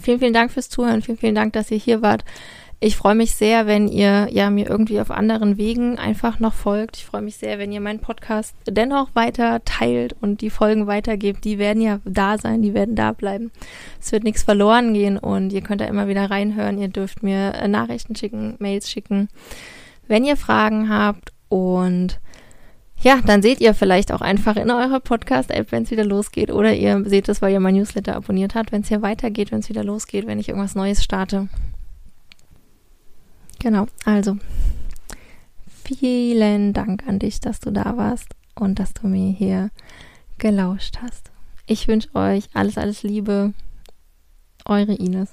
Vielen, 0.00 0.18
vielen 0.18 0.34
Dank 0.34 0.52
fürs 0.52 0.68
Zuhören. 0.68 1.02
Vielen, 1.02 1.18
vielen 1.18 1.34
Dank, 1.34 1.52
dass 1.54 1.70
ihr 1.70 1.78
hier 1.78 2.02
wart. 2.02 2.24
Ich 2.78 2.96
freue 2.96 3.14
mich 3.14 3.34
sehr, 3.34 3.66
wenn 3.66 3.88
ihr 3.88 4.28
ja 4.30 4.50
mir 4.50 4.68
irgendwie 4.68 5.00
auf 5.00 5.10
anderen 5.10 5.56
Wegen 5.56 5.98
einfach 5.98 6.40
noch 6.40 6.52
folgt. 6.52 6.98
Ich 6.98 7.06
freue 7.06 7.22
mich 7.22 7.36
sehr, 7.36 7.58
wenn 7.58 7.72
ihr 7.72 7.80
meinen 7.80 8.00
Podcast 8.00 8.54
dennoch 8.66 9.14
weiter 9.14 9.64
teilt 9.64 10.14
und 10.20 10.42
die 10.42 10.50
Folgen 10.50 10.86
weitergebt. 10.86 11.46
Die 11.46 11.58
werden 11.58 11.80
ja 11.80 12.00
da 12.04 12.36
sein, 12.36 12.60
die 12.60 12.74
werden 12.74 12.94
da 12.94 13.12
bleiben. 13.12 13.50
Es 13.98 14.12
wird 14.12 14.24
nichts 14.24 14.42
verloren 14.42 14.92
gehen 14.92 15.16
und 15.16 15.54
ihr 15.54 15.62
könnt 15.62 15.80
da 15.80 15.86
immer 15.86 16.06
wieder 16.06 16.30
reinhören. 16.30 16.76
Ihr 16.78 16.88
dürft 16.88 17.22
mir 17.22 17.54
äh, 17.54 17.66
Nachrichten 17.66 18.14
schicken, 18.14 18.56
Mails 18.58 18.90
schicken, 18.90 19.28
wenn 20.06 20.26
ihr 20.26 20.36
Fragen 20.36 20.90
habt 20.90 21.32
und 21.48 22.20
ja, 23.00 23.20
dann 23.24 23.40
seht 23.40 23.60
ihr 23.60 23.72
vielleicht 23.72 24.12
auch 24.12 24.20
einfach 24.20 24.56
in 24.56 24.70
eurer 24.70 25.00
Podcast-App, 25.00 25.72
wenn 25.72 25.84
es 25.84 25.90
wieder 25.90 26.04
losgeht. 26.04 26.50
Oder 26.50 26.74
ihr 26.74 27.02
seht 27.06 27.28
es, 27.28 27.40
weil 27.40 27.52
ihr 27.52 27.60
mein 27.60 27.74
Newsletter 27.74 28.16
abonniert 28.16 28.54
habt, 28.54 28.72
wenn 28.72 28.82
es 28.82 28.88
hier 28.88 29.02
weitergeht, 29.02 29.50
wenn 29.52 29.60
es 29.60 29.68
wieder 29.68 29.84
losgeht, 29.84 30.26
wenn 30.26 30.38
ich 30.38 30.48
irgendwas 30.48 30.74
Neues 30.74 31.04
starte. 31.04 31.48
Genau, 33.58 33.86
also 34.04 34.36
vielen 35.66 36.72
Dank 36.72 37.06
an 37.06 37.18
dich, 37.18 37.40
dass 37.40 37.60
du 37.60 37.70
da 37.70 37.96
warst 37.96 38.34
und 38.54 38.78
dass 38.78 38.92
du 38.92 39.06
mir 39.06 39.30
hier 39.30 39.70
gelauscht 40.38 40.98
hast. 41.00 41.30
Ich 41.66 41.88
wünsche 41.88 42.14
euch 42.14 42.48
alles, 42.54 42.78
alles 42.78 43.02
Liebe. 43.02 43.52
Eure 44.64 44.94
Ines. 44.94 45.30